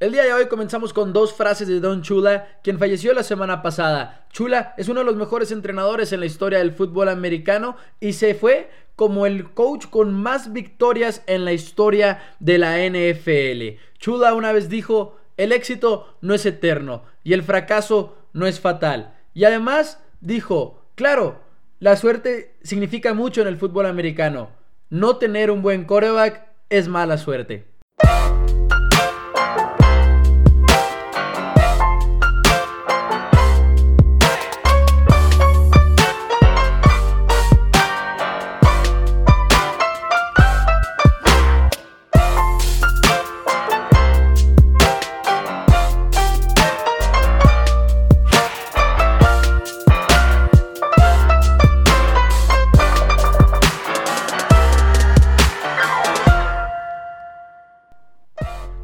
El 0.00 0.12
día 0.12 0.24
de 0.24 0.32
hoy 0.32 0.46
comenzamos 0.46 0.94
con 0.94 1.12
dos 1.12 1.34
frases 1.34 1.68
de 1.68 1.78
Don 1.78 2.00
Chula, 2.00 2.48
quien 2.62 2.78
falleció 2.78 3.12
la 3.12 3.22
semana 3.22 3.60
pasada. 3.60 4.26
Chula 4.32 4.72
es 4.78 4.88
uno 4.88 5.00
de 5.00 5.04
los 5.04 5.16
mejores 5.16 5.52
entrenadores 5.52 6.10
en 6.14 6.20
la 6.20 6.26
historia 6.26 6.60
del 6.60 6.72
fútbol 6.72 7.10
americano 7.10 7.76
y 8.00 8.14
se 8.14 8.34
fue 8.34 8.70
como 8.96 9.26
el 9.26 9.50
coach 9.50 9.88
con 9.88 10.14
más 10.14 10.54
victorias 10.54 11.22
en 11.26 11.44
la 11.44 11.52
historia 11.52 12.34
de 12.38 12.56
la 12.56 12.78
NFL. 12.78 13.78
Chula 13.98 14.32
una 14.32 14.52
vez 14.52 14.70
dijo, 14.70 15.18
el 15.36 15.52
éxito 15.52 16.16
no 16.22 16.32
es 16.32 16.46
eterno 16.46 17.02
y 17.22 17.34
el 17.34 17.42
fracaso 17.42 18.16
no 18.32 18.46
es 18.46 18.58
fatal. 18.58 19.18
Y 19.34 19.44
además 19.44 20.02
dijo, 20.22 20.82
claro, 20.94 21.42
la 21.78 21.96
suerte 21.96 22.54
significa 22.62 23.12
mucho 23.12 23.42
en 23.42 23.48
el 23.48 23.58
fútbol 23.58 23.84
americano. 23.84 24.48
No 24.88 25.16
tener 25.16 25.50
un 25.50 25.60
buen 25.60 25.84
coreback 25.84 26.46
es 26.70 26.88
mala 26.88 27.18
suerte. 27.18 27.69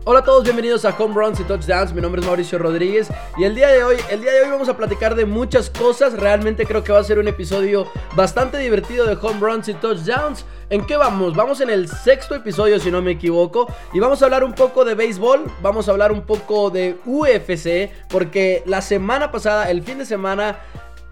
Hola 0.09 0.21
a 0.21 0.23
todos, 0.23 0.45
bienvenidos 0.45 0.85
a 0.85 0.91
Home 0.97 1.17
Runs 1.17 1.41
y 1.41 1.43
Touchdowns. 1.43 1.93
Mi 1.93 2.01
nombre 2.01 2.21
es 2.21 2.27
Mauricio 2.29 2.61
Rodríguez 2.61 3.09
y 3.37 3.43
el 3.43 3.57
día 3.57 3.67
de 3.67 3.83
hoy, 3.83 3.97
el 4.09 4.21
día 4.21 4.31
de 4.31 4.43
hoy 4.43 4.51
vamos 4.51 4.69
a 4.69 4.77
platicar 4.77 5.17
de 5.17 5.27
muchas 5.27 5.69
cosas. 5.69 6.13
Realmente 6.13 6.65
creo 6.65 6.85
que 6.85 6.93
va 6.93 7.01
a 7.01 7.03
ser 7.03 7.19
un 7.19 7.27
episodio 7.27 7.89
bastante 8.15 8.57
divertido 8.59 9.05
de 9.05 9.19
Home 9.21 9.41
Runs 9.41 9.67
y 9.67 9.75
Touchdowns. 9.75 10.45
¿En 10.71 10.87
qué 10.87 10.97
vamos? 10.97 11.35
Vamos 11.35 11.61
en 11.61 11.71
el 11.71 11.89
sexto 11.89 12.37
episodio, 12.37 12.79
si 12.79 12.93
no 12.93 13.03
me 13.03 13.11
equivoco, 13.11 13.67
y 13.93 13.99
vamos 13.99 14.23
a 14.23 14.27
hablar 14.27 14.45
un 14.45 14.53
poco 14.53 14.85
de 14.85 14.95
béisbol, 14.95 15.51
vamos 15.61 15.89
a 15.89 15.91
hablar 15.91 16.13
un 16.13 16.23
poco 16.23 16.71
de 16.71 16.97
UFC, 17.05 17.91
porque 18.09 18.63
la 18.65 18.83
semana 18.83 19.33
pasada, 19.33 19.73
el 19.73 19.83
fin 19.83 19.99
de 19.99 20.07
semana, 20.07 20.61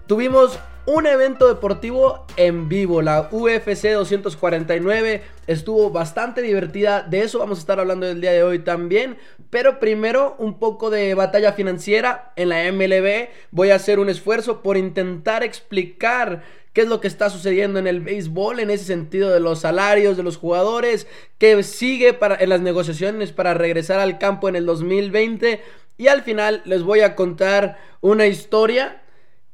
tuvimos 0.07 0.57
un 0.85 1.07
evento 1.07 1.47
deportivo 1.47 2.25
en 2.37 2.69
vivo, 2.69 3.01
la 3.01 3.27
UFC 3.31 3.91
249. 3.91 5.23
Estuvo 5.47 5.89
bastante 5.89 6.41
divertida, 6.41 7.01
de 7.01 7.21
eso 7.21 7.39
vamos 7.39 7.57
a 7.57 7.61
estar 7.61 7.79
hablando 7.79 8.05
el 8.07 8.21
día 8.21 8.31
de 8.31 8.43
hoy 8.43 8.59
también. 8.59 9.17
Pero 9.49 9.79
primero 9.79 10.35
un 10.37 10.59
poco 10.59 10.89
de 10.89 11.13
batalla 11.15 11.53
financiera 11.53 12.31
en 12.35 12.49
la 12.49 12.71
MLB. 12.71 13.29
Voy 13.51 13.71
a 13.71 13.75
hacer 13.75 13.99
un 13.99 14.09
esfuerzo 14.09 14.61
por 14.61 14.77
intentar 14.77 15.43
explicar 15.43 16.43
qué 16.73 16.81
es 16.81 16.87
lo 16.87 16.99
que 16.99 17.07
está 17.07 17.29
sucediendo 17.29 17.79
en 17.79 17.87
el 17.87 18.01
béisbol 18.01 18.59
en 18.59 18.69
ese 18.69 18.83
sentido 18.83 19.31
de 19.31 19.39
los 19.39 19.61
salarios 19.61 20.17
de 20.17 20.23
los 20.23 20.37
jugadores, 20.37 21.07
que 21.37 21.63
sigue 21.63 22.13
para, 22.13 22.35
en 22.35 22.49
las 22.49 22.61
negociaciones 22.61 23.31
para 23.31 23.53
regresar 23.53 23.99
al 23.99 24.19
campo 24.19 24.49
en 24.49 24.55
el 24.55 24.65
2020. 24.65 25.61
Y 25.97 26.07
al 26.07 26.21
final 26.23 26.61
les 26.65 26.83
voy 26.83 26.99
a 26.99 27.15
contar 27.15 27.79
una 28.01 28.27
historia 28.27 29.01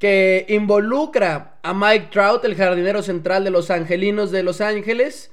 que 0.02 0.48
involucra 0.50 1.60
a 1.62 1.76
Mike 1.76 2.08
Trout, 2.12 2.44
el 2.44 2.56
jardinero 2.56 3.04
central 3.04 3.44
de 3.44 3.52
los 3.52 3.70
Angelinos 3.70 4.32
de 4.32 4.42
Los 4.42 4.60
Ángeles, 4.60 5.30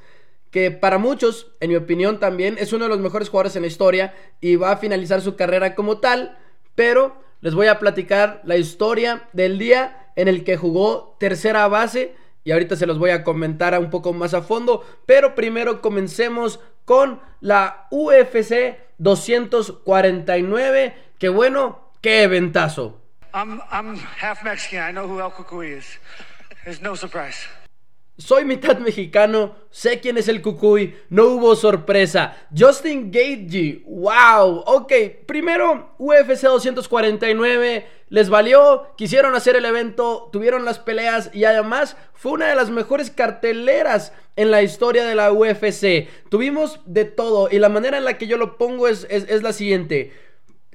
que 0.50 0.70
para 0.70 0.98
muchos, 0.98 1.52
en 1.60 1.70
mi 1.70 1.76
opinión 1.76 2.20
también, 2.20 2.56
es 2.58 2.74
uno 2.74 2.84
de 2.84 2.90
los 2.90 2.98
mejores 2.98 3.30
jugadores 3.30 3.56
en 3.56 3.62
la 3.62 3.68
historia 3.68 4.14
y 4.42 4.56
va 4.56 4.72
a 4.72 4.76
finalizar 4.76 5.22
su 5.22 5.36
carrera 5.36 5.74
como 5.74 6.00
tal, 6.00 6.36
pero 6.74 7.16
les 7.40 7.54
voy 7.54 7.68
a 7.68 7.78
platicar 7.78 8.42
la 8.44 8.58
historia 8.58 9.26
del 9.32 9.58
día 9.58 10.10
en 10.16 10.28
el 10.28 10.44
que 10.44 10.58
jugó 10.58 11.16
tercera 11.18 11.66
base 11.66 12.14
y 12.44 12.52
ahorita 12.52 12.76
se 12.76 12.84
los 12.84 12.98
voy 12.98 13.08
a 13.08 13.24
comentar 13.24 13.78
un 13.78 13.88
poco 13.88 14.12
más 14.12 14.34
a 14.34 14.42
fondo, 14.42 14.84
pero 15.06 15.34
primero 15.34 15.80
comencemos 15.80 16.60
con 16.84 17.20
la 17.40 17.86
UFC 17.90 18.76
249, 18.98 20.94
que 21.18 21.30
bueno, 21.30 21.90
qué 22.02 22.26
ventazo. 22.26 22.97
I'm, 23.34 23.96
half 23.96 24.42
Mexican. 24.44 24.80
I 24.80 24.92
know 24.92 25.06
who 25.06 25.20
El 25.20 25.30
Cucuy 25.30 25.76
is. 25.78 25.98
There's 26.64 26.80
no 26.80 26.94
surprise. 26.94 27.46
Soy 28.20 28.44
mitad 28.44 28.78
mexicano, 28.78 29.54
sé 29.70 30.00
quién 30.00 30.18
es 30.18 30.26
el 30.26 30.42
Cucuy, 30.42 30.96
no 31.08 31.26
hubo 31.26 31.54
sorpresa. 31.54 32.36
Justin 32.56 33.12
Gaethje, 33.12 33.84
wow, 33.86 34.64
ok, 34.66 34.92
primero 35.24 35.94
UFC 35.98 36.42
249, 36.42 37.86
les 38.08 38.28
valió, 38.28 38.92
quisieron 38.96 39.36
hacer 39.36 39.54
el 39.54 39.64
evento, 39.64 40.30
tuvieron 40.32 40.64
las 40.64 40.80
peleas 40.80 41.30
y 41.32 41.44
además 41.44 41.96
fue 42.12 42.32
una 42.32 42.48
de 42.48 42.56
las 42.56 42.70
mejores 42.70 43.12
carteleras 43.12 44.12
en 44.34 44.50
la 44.50 44.62
historia 44.62 45.06
de 45.06 45.14
la 45.14 45.30
UFC. 45.30 46.08
Tuvimos 46.28 46.80
de 46.86 47.04
todo 47.04 47.48
y 47.48 47.60
la 47.60 47.68
manera 47.68 47.98
en 47.98 48.04
la 48.04 48.18
que 48.18 48.26
yo 48.26 48.36
lo 48.36 48.58
pongo 48.58 48.88
es, 48.88 49.06
es 49.08 49.42
la 49.44 49.52
siguiente, 49.52 50.12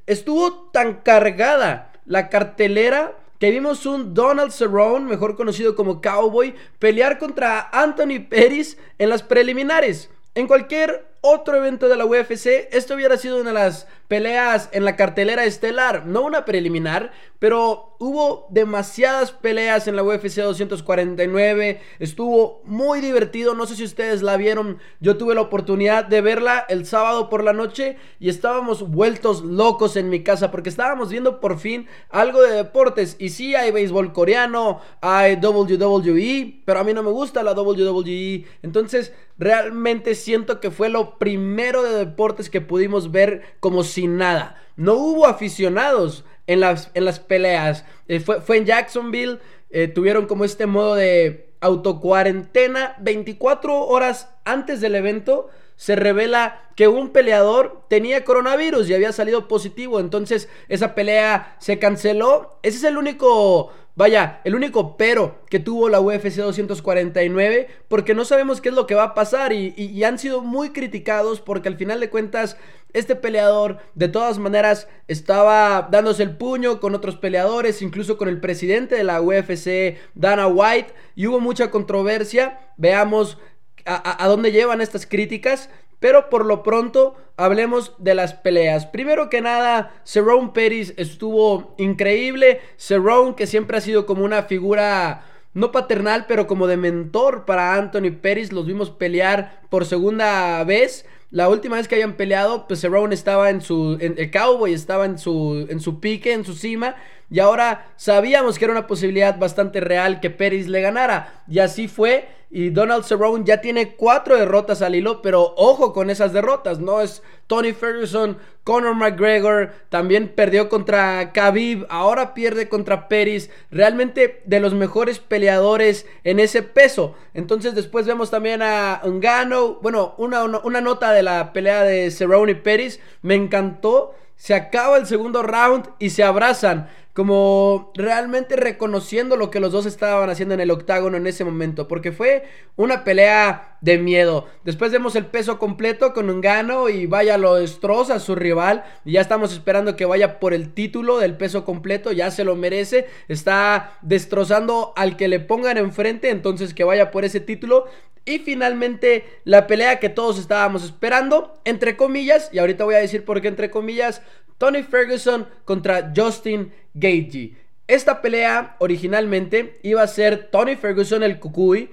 estuvo 0.07 0.69
tan 0.71 1.01
cargada 1.01 1.92
la 2.05 2.29
cartelera 2.29 3.17
que 3.39 3.51
vimos 3.51 3.85
un 3.85 4.13
Donald 4.13 4.51
Cerrone, 4.51 5.09
mejor 5.09 5.35
conocido 5.35 5.75
como 5.75 6.01
Cowboy, 6.01 6.55
pelear 6.79 7.19
contra 7.19 7.69
Anthony 7.71 8.25
Pettis 8.29 8.77
en 8.97 9.09
las 9.09 9.21
preliminares. 9.21 10.09
En 10.33 10.47
cualquier 10.47 11.05
otro 11.19 11.57
evento 11.57 11.89
de 11.89 11.97
la 11.97 12.05
UFC, 12.05 12.69
esto 12.71 12.95
hubiera 12.95 13.17
sido 13.17 13.41
una 13.41 13.49
de 13.49 13.55
las 13.55 13.87
peleas 14.07 14.69
en 14.71 14.85
la 14.85 14.95
cartelera 14.95 15.45
estelar, 15.45 16.05
no 16.05 16.21
una 16.21 16.45
preliminar, 16.45 17.11
pero 17.39 17.95
hubo 17.99 18.47
demasiadas 18.49 19.31
peleas 19.31 19.87
en 19.87 19.95
la 19.95 20.03
UFC 20.03 20.37
249, 20.37 21.81
estuvo 21.99 22.61
muy 22.63 23.01
divertido, 23.01 23.53
no 23.53 23.65
sé 23.65 23.75
si 23.75 23.83
ustedes 23.83 24.21
la 24.21 24.37
vieron, 24.37 24.79
yo 24.99 25.17
tuve 25.17 25.35
la 25.35 25.41
oportunidad 25.41 26.05
de 26.05 26.21
verla 26.21 26.65
el 26.69 26.85
sábado 26.85 27.29
por 27.29 27.43
la 27.43 27.53
noche 27.53 27.97
y 28.19 28.29
estábamos 28.29 28.89
vueltos 28.89 29.43
locos 29.43 29.95
en 29.95 30.09
mi 30.09 30.23
casa 30.23 30.51
porque 30.51 30.69
estábamos 30.69 31.09
viendo 31.09 31.39
por 31.39 31.59
fin 31.59 31.87
algo 32.09 32.41
de 32.41 32.55
deportes 32.55 33.15
y 33.19 33.29
sí 33.29 33.55
hay 33.55 33.71
béisbol 33.71 34.13
coreano, 34.13 34.79
hay 35.01 35.35
WWE, 35.35 36.61
pero 36.65 36.79
a 36.79 36.83
mí 36.83 36.93
no 36.93 37.03
me 37.03 37.11
gusta 37.11 37.43
la 37.43 37.53
WWE, 37.53 38.45
entonces 38.61 39.13
realmente 39.37 40.15
siento 40.15 40.59
que 40.59 40.71
fue 40.71 40.89
lo 40.89 41.17
primero 41.17 41.83
de 41.83 42.05
deportes 42.05 42.49
que 42.49 42.61
pudimos 42.61 43.11
ver 43.11 43.57
como 43.59 43.83
si 43.93 44.07
nada. 44.07 44.61
No 44.75 44.95
hubo 44.95 45.25
aficionados 45.27 46.25
en 46.47 46.59
las, 46.59 46.91
en 46.93 47.05
las 47.05 47.19
peleas. 47.19 47.85
Eh, 48.07 48.19
fue, 48.19 48.41
fue, 48.41 48.57
en 48.57 48.65
Jacksonville. 48.65 49.39
Eh, 49.69 49.87
tuvieron 49.87 50.27
como 50.27 50.45
este 50.45 50.65
modo 50.65 50.95
de 50.95 51.53
autocuarentena 51.61 52.95
24 52.99 53.87
horas 53.87 54.29
antes 54.43 54.81
del 54.81 54.95
evento 54.95 55.49
se 55.75 55.95
revela 55.95 56.61
que 56.75 56.87
un 56.87 57.09
peleador 57.09 57.83
tenía 57.87 58.23
coronavirus 58.23 58.89
y 58.89 58.93
había 58.93 59.11
salido 59.11 59.47
positivo. 59.47 59.99
Entonces 59.99 60.49
esa 60.69 60.95
pelea 60.95 61.55
se 61.59 61.79
canceló. 61.79 62.59
Ese 62.63 62.77
es 62.77 62.83
el 62.83 62.97
único, 62.97 63.71
vaya, 63.95 64.41
el 64.43 64.55
único 64.55 64.97
pero 64.97 65.41
que 65.49 65.59
tuvo 65.59 65.89
la 65.89 65.99
UFC 65.99 66.35
249 66.35 67.67
porque 67.87 68.13
no 68.13 68.25
sabemos 68.25 68.61
qué 68.61 68.69
es 68.69 68.75
lo 68.75 68.87
que 68.87 68.95
va 68.95 69.03
a 69.03 69.13
pasar 69.13 69.53
y 69.53 70.03
han 70.03 70.19
sido 70.19 70.41
muy 70.41 70.69
criticados 70.69 71.41
porque 71.41 71.69
al 71.69 71.77
final 71.77 71.99
de 71.99 72.09
cuentas 72.09 72.57
este 72.93 73.15
peleador 73.15 73.79
de 73.95 74.07
todas 74.07 74.39
maneras 74.39 74.87
estaba 75.07 75.89
dándose 75.91 76.23
el 76.23 76.37
puño 76.37 76.79
con 76.79 76.95
otros 76.95 77.17
peleadores, 77.17 77.81
incluso 77.81 78.17
con 78.17 78.29
el 78.29 78.39
presidente 78.39 78.95
de 78.95 79.03
la 79.03 79.21
UFC, 79.21 79.97
Dana 80.13 80.47
White, 80.47 80.93
y 81.15 81.27
hubo 81.27 81.39
mucha 81.39 81.71
controversia. 81.71 82.59
Veamos 82.77 83.37
a, 83.85 84.27
dónde 84.27 84.51
llevan 84.51 84.81
estas 84.81 85.05
críticas. 85.05 85.69
Pero 85.99 86.29
por 86.29 86.45
lo 86.45 86.63
pronto 86.63 87.15
hablemos 87.37 87.93
de 87.97 88.13
las 88.13 88.33
peleas. 88.33 88.85
Primero 88.85 89.29
que 89.29 89.39
nada, 89.39 89.93
Cerrone 90.03 90.51
Pérez 90.53 90.93
estuvo 90.97 91.75
increíble. 91.77 92.59
Cerrone 92.75 93.35
que 93.35 93.47
siempre 93.47 93.77
ha 93.77 93.81
sido 93.81 94.05
como 94.05 94.25
una 94.25 94.43
figura 94.43 95.23
no 95.53 95.71
paternal, 95.71 96.25
pero 96.27 96.45
como 96.45 96.67
de 96.67 96.75
mentor 96.75 97.45
para 97.45 97.75
Anthony 97.75 98.11
Pérez. 98.21 98.51
Los 98.51 98.65
vimos 98.65 98.89
pelear 98.89 99.61
por 99.69 99.85
segunda 99.85 100.61
vez. 100.65 101.05
La 101.33 101.49
última 101.49 101.77
vez 101.77 101.87
que 101.87 101.95
hayan 101.95 102.13
peleado, 102.13 102.67
pues 102.67 102.79
Cerrone 102.79 103.15
estaba 103.15 103.49
en 103.49 103.59
su. 103.59 103.97
En, 103.99 104.13
el 104.19 104.29
Cowboy 104.29 104.71
estaba 104.71 105.05
en 105.05 105.17
su, 105.17 105.65
en 105.67 105.79
su 105.79 105.99
pique, 105.99 106.31
en 106.31 106.45
su 106.45 106.53
cima. 106.53 106.95
Y 107.33 107.39
ahora 107.39 107.91
sabíamos 107.95 108.59
que 108.59 108.65
era 108.65 108.73
una 108.73 108.85
posibilidad 108.85 109.39
bastante 109.39 109.79
real 109.79 110.19
que 110.19 110.29
Pérez 110.29 110.67
le 110.67 110.81
ganara. 110.81 111.41
Y 111.47 111.57
así 111.57 111.87
fue. 111.87 112.27
Y 112.51 112.69
Donald 112.69 113.05
Cerrone 113.05 113.43
ya 113.43 113.59
tiene 113.59 113.95
cuatro 113.95 114.37
derrotas 114.37 114.83
al 114.83 114.93
hilo, 114.93 115.23
pero 115.23 115.55
ojo 115.57 115.93
con 115.93 116.11
esas 116.11 116.31
derrotas, 116.31 116.77
no 116.77 117.01
es 117.01 117.23
Tony 117.47 117.73
Ferguson, 117.73 118.37
Conor 118.63 118.93
McGregor, 118.93 119.71
también 119.89 120.31
perdió 120.35 120.69
contra 120.69 121.31
Khabib, 121.33 121.87
ahora 121.89 122.35
pierde 122.35 122.69
contra 122.69 123.07
Pérez, 123.07 123.49
realmente 123.71 124.43
de 124.45 124.59
los 124.59 124.75
mejores 124.75 125.17
peleadores 125.17 126.05
en 126.23 126.39
ese 126.39 126.61
peso. 126.61 127.15
Entonces 127.33 127.73
después 127.73 128.05
vemos 128.05 128.29
también 128.29 128.61
a 128.61 129.01
Ngannou, 129.03 129.79
bueno, 129.81 130.13
una, 130.19 130.43
una, 130.43 130.59
una 130.59 130.81
nota 130.81 131.11
de 131.11 131.23
la 131.23 131.51
pelea 131.51 131.81
de 131.81 132.11
Cerrone 132.11 132.51
y 132.51 132.55
Pérez, 132.55 132.99
me 133.23 133.33
encantó. 133.33 134.13
Se 134.35 134.53
acaba 134.53 134.97
el 134.97 135.05
segundo 135.05 135.41
round 135.41 135.89
y 135.99 136.09
se 136.09 136.23
abrazan 136.23 136.89
como 137.13 137.91
realmente 137.93 138.55
reconociendo 138.55 139.37
lo 139.37 139.51
que 139.51 139.59
los 139.59 139.71
dos 139.71 139.85
estaban 139.85 140.29
haciendo 140.31 140.55
en 140.55 140.61
el 140.61 140.71
octágono 140.71 141.15
en 141.15 141.27
ese 141.27 141.45
momento, 141.45 141.87
porque 141.87 142.11
fue 142.11 142.43
una 142.75 143.03
pelea 143.03 143.77
de 143.81 143.99
miedo. 143.99 144.47
Después 144.63 144.91
vemos 144.91 145.15
el 145.15 145.27
peso 145.27 145.59
completo 145.59 146.13
con 146.13 146.31
un 146.31 146.41
gano 146.41 146.89
y 146.89 147.05
vaya 147.05 147.37
lo 147.37 147.55
destroza 147.55 148.15
a 148.15 148.19
su 148.19 148.33
rival 148.33 148.83
y 149.05 149.13
ya 149.13 149.21
estamos 149.21 149.53
esperando 149.53 149.95
que 149.95 150.05
vaya 150.05 150.39
por 150.39 150.55
el 150.55 150.73
título 150.73 151.19
del 151.19 151.37
peso 151.37 151.65
completo, 151.65 152.11
ya 152.11 152.31
se 152.31 152.43
lo 152.43 152.55
merece, 152.55 153.05
está 153.27 153.99
destrozando 154.01 154.93
al 154.95 155.15
que 155.15 155.27
le 155.27 155.39
pongan 155.39 155.77
enfrente, 155.77 156.29
entonces 156.29 156.73
que 156.73 156.83
vaya 156.83 157.11
por 157.11 157.25
ese 157.25 157.39
título. 157.39 157.85
Y 158.25 158.39
finalmente 158.39 159.25
la 159.43 159.67
pelea 159.67 159.99
que 159.99 160.07
todos 160.07 160.39
estábamos 160.39 160.85
esperando, 160.85 161.59
entre 161.65 161.97
comillas, 161.97 162.49
y 162.53 162.59
ahorita 162.59 162.85
voy 162.85 162.95
a 162.95 162.99
decir 162.99 163.25
por 163.25 163.41
qué 163.41 163.49
entre 163.49 163.69
comillas, 163.69 164.21
Tony 164.57 164.83
Ferguson 164.83 165.47
contra 165.65 166.13
Justin 166.15 166.71
Gaethje. 166.93 167.55
Esta 167.87 168.21
pelea 168.21 168.75
originalmente 168.79 169.79
iba 169.83 170.01
a 170.01 170.07
ser 170.07 170.49
Tony 170.51 170.75
Ferguson 170.75 171.23
el 171.23 171.39
Kukui 171.39 171.89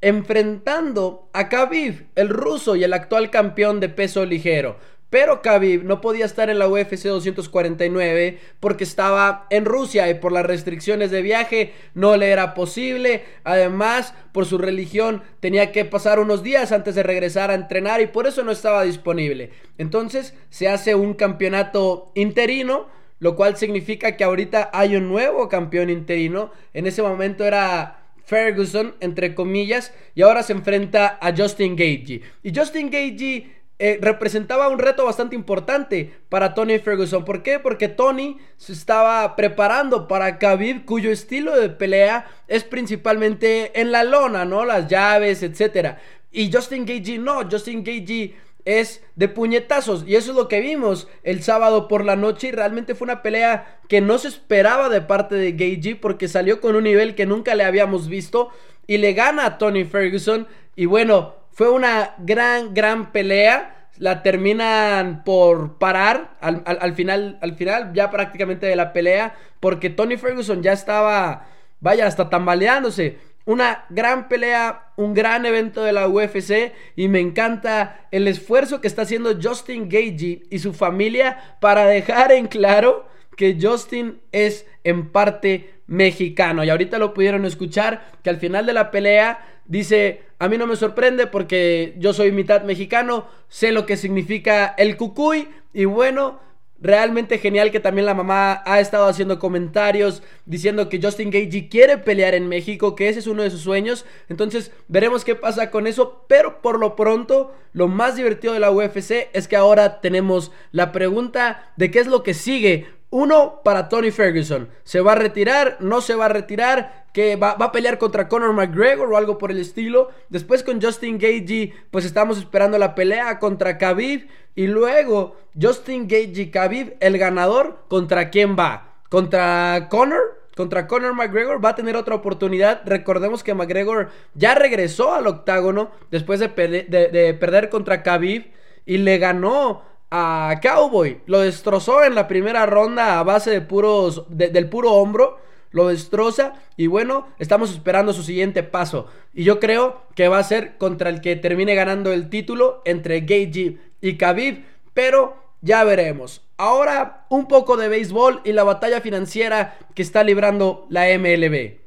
enfrentando 0.00 1.30
a 1.32 1.48
Khabib, 1.48 2.08
el 2.14 2.28
ruso 2.28 2.76
y 2.76 2.84
el 2.84 2.92
actual 2.92 3.30
campeón 3.30 3.80
de 3.80 3.88
peso 3.88 4.26
ligero. 4.26 4.76
Pero 5.14 5.42
Khabib 5.42 5.84
no 5.84 6.00
podía 6.00 6.24
estar 6.24 6.50
en 6.50 6.58
la 6.58 6.66
UFC 6.66 7.04
249 7.04 8.40
porque 8.58 8.82
estaba 8.82 9.46
en 9.48 9.64
Rusia 9.64 10.10
y 10.10 10.14
por 10.14 10.32
las 10.32 10.44
restricciones 10.44 11.12
de 11.12 11.22
viaje 11.22 11.72
no 11.94 12.16
le 12.16 12.30
era 12.30 12.52
posible. 12.52 13.22
Además, 13.44 14.12
por 14.32 14.44
su 14.44 14.58
religión 14.58 15.22
tenía 15.38 15.70
que 15.70 15.84
pasar 15.84 16.18
unos 16.18 16.42
días 16.42 16.72
antes 16.72 16.96
de 16.96 17.04
regresar 17.04 17.52
a 17.52 17.54
entrenar 17.54 18.00
y 18.00 18.08
por 18.08 18.26
eso 18.26 18.42
no 18.42 18.50
estaba 18.50 18.82
disponible. 18.82 19.50
Entonces 19.78 20.34
se 20.50 20.66
hace 20.66 20.96
un 20.96 21.14
campeonato 21.14 22.10
interino, 22.16 22.88
lo 23.20 23.36
cual 23.36 23.56
significa 23.56 24.16
que 24.16 24.24
ahorita 24.24 24.70
hay 24.72 24.96
un 24.96 25.08
nuevo 25.08 25.48
campeón 25.48 25.90
interino. 25.90 26.50
En 26.72 26.88
ese 26.88 27.02
momento 27.02 27.44
era 27.44 28.04
Ferguson, 28.24 28.96
entre 29.00 29.36
comillas, 29.36 29.92
y 30.16 30.22
ahora 30.22 30.42
se 30.42 30.54
enfrenta 30.54 31.18
a 31.20 31.32
Justin 31.36 31.76
Gaethje. 31.76 32.22
Y 32.42 32.52
Justin 32.52 32.90
Gaethje 32.90 33.53
eh, 33.78 33.98
representaba 34.00 34.68
un 34.68 34.78
reto 34.78 35.04
bastante 35.04 35.34
importante 35.34 36.14
para 36.28 36.54
Tony 36.54 36.78
Ferguson. 36.78 37.24
¿Por 37.24 37.42
qué? 37.42 37.58
Porque 37.58 37.88
Tony 37.88 38.38
se 38.56 38.72
estaba 38.72 39.34
preparando 39.34 40.06
para 40.06 40.38
Khabib, 40.38 40.84
cuyo 40.84 41.10
estilo 41.10 41.56
de 41.56 41.70
pelea 41.70 42.26
es 42.46 42.62
principalmente 42.62 43.80
en 43.80 43.90
la 43.90 44.04
lona, 44.04 44.44
¿no? 44.44 44.64
Las 44.64 44.86
llaves, 44.86 45.42
etc. 45.42 45.96
Y 46.30 46.52
Justin 46.52 46.86
Gagey 46.86 47.18
no, 47.18 47.48
Justin 47.50 47.82
Gagey 47.82 48.36
es 48.64 49.02
de 49.16 49.28
puñetazos 49.28 50.04
y 50.06 50.16
eso 50.16 50.30
es 50.30 50.36
lo 50.36 50.48
que 50.48 50.60
vimos 50.60 51.08
el 51.22 51.42
sábado 51.42 51.86
por 51.86 52.04
la 52.04 52.16
noche 52.16 52.48
y 52.48 52.52
realmente 52.52 52.94
fue 52.94 53.06
una 53.06 53.22
pelea 53.22 53.80
que 53.88 54.00
no 54.00 54.18
se 54.18 54.28
esperaba 54.28 54.88
de 54.88 55.02
parte 55.02 55.34
de 55.34 55.52
Gagey 55.52 55.94
porque 55.94 56.28
salió 56.28 56.60
con 56.60 56.74
un 56.74 56.84
nivel 56.84 57.14
que 57.14 57.26
nunca 57.26 57.54
le 57.54 57.64
habíamos 57.64 58.08
visto 58.08 58.50
y 58.86 58.98
le 58.98 59.12
gana 59.12 59.44
a 59.44 59.58
Tony 59.58 59.84
Ferguson 59.84 60.46
y 60.76 60.86
bueno, 60.86 61.34
fue 61.54 61.70
una 61.70 62.14
gran, 62.18 62.74
gran 62.74 63.12
pelea. 63.12 63.70
La 63.96 64.24
terminan 64.24 65.22
por 65.22 65.78
parar 65.78 66.36
al, 66.40 66.94
final, 66.94 67.38
al 67.40 67.54
final 67.54 67.92
ya 67.94 68.10
prácticamente 68.10 68.66
de 68.66 68.76
la 68.76 68.92
pelea. 68.92 69.34
Porque 69.60 69.88
Tony 69.88 70.16
Ferguson 70.16 70.62
ya 70.62 70.72
estaba, 70.72 71.46
vaya, 71.80 72.06
hasta 72.06 72.28
tambaleándose. 72.28 73.18
Una 73.46 73.84
gran 73.90 74.28
pelea, 74.28 74.88
un 74.96 75.14
gran 75.14 75.46
evento 75.46 75.84
de 75.84 75.92
la 75.92 76.08
UFC 76.08 76.72
y 76.96 77.08
me 77.08 77.20
encanta 77.20 78.08
el 78.10 78.26
esfuerzo 78.26 78.80
que 78.80 78.88
está 78.88 79.02
haciendo 79.02 79.38
Justin 79.40 79.88
Gagey 79.88 80.44
y 80.50 80.58
su 80.58 80.72
familia 80.72 81.56
para 81.60 81.84
dejar 81.86 82.32
en 82.32 82.46
claro 82.46 83.06
que 83.36 83.58
Justin 83.60 84.20
es 84.32 84.66
en 84.82 85.10
parte 85.10 85.74
mexicano. 85.86 86.64
Y 86.64 86.70
ahorita 86.70 86.98
lo 86.98 87.14
pudieron 87.14 87.44
escuchar 87.44 88.12
que 88.22 88.30
al 88.30 88.38
final 88.38 88.66
de 88.66 88.72
la 88.72 88.90
pelea 88.90 89.53
dice, 89.66 90.22
a 90.38 90.48
mí 90.48 90.58
no 90.58 90.66
me 90.66 90.76
sorprende 90.76 91.26
porque 91.26 91.94
yo 91.98 92.12
soy 92.12 92.32
mitad 92.32 92.62
mexicano, 92.62 93.26
sé 93.48 93.72
lo 93.72 93.86
que 93.86 93.96
significa 93.96 94.74
el 94.78 94.96
cucuy 94.96 95.48
y 95.72 95.84
bueno, 95.86 96.40
realmente 96.84 97.38
genial 97.38 97.70
que 97.70 97.80
también 97.80 98.04
la 98.04 98.12
mamá 98.12 98.62
ha 98.66 98.78
estado 98.78 99.06
haciendo 99.06 99.38
comentarios 99.38 100.22
diciendo 100.44 100.90
que 100.90 101.00
Justin 101.00 101.30
Gagey 101.30 101.68
quiere 101.68 101.96
pelear 101.96 102.34
en 102.34 102.46
México, 102.46 102.94
que 102.94 103.08
ese 103.08 103.20
es 103.20 103.26
uno 103.26 103.42
de 103.42 103.50
sus 103.50 103.62
sueños. 103.62 104.04
Entonces 104.28 104.70
veremos 104.86 105.24
qué 105.24 105.34
pasa 105.34 105.70
con 105.70 105.86
eso. 105.86 106.26
Pero 106.28 106.60
por 106.60 106.78
lo 106.78 106.94
pronto, 106.94 107.54
lo 107.72 107.88
más 107.88 108.16
divertido 108.16 108.52
de 108.52 108.60
la 108.60 108.70
UFC 108.70 109.28
es 109.32 109.48
que 109.48 109.56
ahora 109.56 110.02
tenemos 110.02 110.52
la 110.72 110.92
pregunta 110.92 111.72
de 111.76 111.90
qué 111.90 112.00
es 112.00 112.06
lo 112.06 112.22
que 112.22 112.34
sigue 112.34 112.86
uno 113.08 113.60
para 113.64 113.88
Tony 113.88 114.10
Ferguson. 114.10 114.68
¿Se 114.82 115.00
va 115.00 115.12
a 115.12 115.16
retirar? 115.16 115.78
¿No 115.80 116.02
se 116.02 116.16
va 116.16 116.26
a 116.26 116.30
retirar? 116.30 117.03
¿Que 117.14 117.36
va, 117.36 117.50
a 117.52 117.70
pelear 117.70 117.98
contra 117.98 118.28
Conor 118.28 118.52
McGregor 118.54 119.12
o 119.12 119.16
algo 119.16 119.38
por 119.38 119.52
el 119.52 119.60
estilo? 119.60 120.10
Después 120.30 120.64
con 120.64 120.82
Justin 120.82 121.16
Gagey, 121.16 121.72
pues 121.92 122.04
estamos 122.04 122.38
esperando 122.38 122.76
la 122.76 122.96
pelea 122.96 123.38
contra 123.38 123.78
Khabib. 123.78 124.26
Y 124.56 124.66
luego 124.66 125.36
Justin 125.58 126.08
Gagey, 126.08 126.50
Khabib, 126.50 126.96
el 126.98 127.16
ganador, 127.16 127.84
¿contra 127.86 128.30
quién 128.30 128.56
va? 128.58 128.96
¿Contra 129.10 129.86
Conor? 129.90 130.42
Contra 130.56 130.88
Conor 130.88 131.14
McGregor 131.14 131.64
va 131.64 131.68
a 131.68 131.74
tener 131.76 131.94
otra 131.94 132.16
oportunidad. 132.16 132.82
Recordemos 132.84 133.44
que 133.44 133.54
McGregor 133.54 134.10
ya 134.34 134.56
regresó 134.56 135.14
al 135.14 135.28
octágono 135.28 135.92
después 136.10 136.40
de, 136.40 136.48
de 136.48 137.34
perder 137.34 137.70
contra 137.70 138.02
Khabib 138.02 138.50
y 138.86 138.98
le 138.98 139.18
ganó 139.18 139.82
a 140.10 140.58
Cowboy. 140.60 141.20
Lo 141.26 141.38
destrozó 141.40 142.02
en 142.02 142.16
la 142.16 142.26
primera 142.26 142.66
ronda 142.66 143.20
a 143.20 143.22
base 143.22 143.52
de 143.52 143.60
puros, 143.60 144.24
del 144.28 144.68
puro 144.68 144.92
hombro. 144.94 145.38
Lo 145.74 145.88
destroza 145.88 146.52
y 146.76 146.86
bueno, 146.86 147.26
estamos 147.40 147.72
esperando 147.72 148.12
su 148.12 148.22
siguiente 148.22 148.62
paso. 148.62 149.08
Y 149.32 149.42
yo 149.42 149.58
creo 149.58 150.02
que 150.14 150.28
va 150.28 150.38
a 150.38 150.44
ser 150.44 150.78
contra 150.78 151.10
el 151.10 151.20
que 151.20 151.34
termine 151.34 151.74
ganando 151.74 152.12
el 152.12 152.30
título 152.30 152.80
entre 152.84 153.22
Gagey 153.22 153.80
y 154.00 154.16
Khabib. 154.16 154.64
Pero 154.94 155.36
ya 155.62 155.82
veremos. 155.82 156.42
Ahora 156.58 157.26
un 157.28 157.48
poco 157.48 157.76
de 157.76 157.88
béisbol 157.88 158.40
y 158.44 158.52
la 158.52 158.62
batalla 158.62 159.00
financiera 159.00 159.76
que 159.96 160.02
está 160.02 160.22
librando 160.22 160.86
la 160.90 161.06
MLB. 161.18 161.83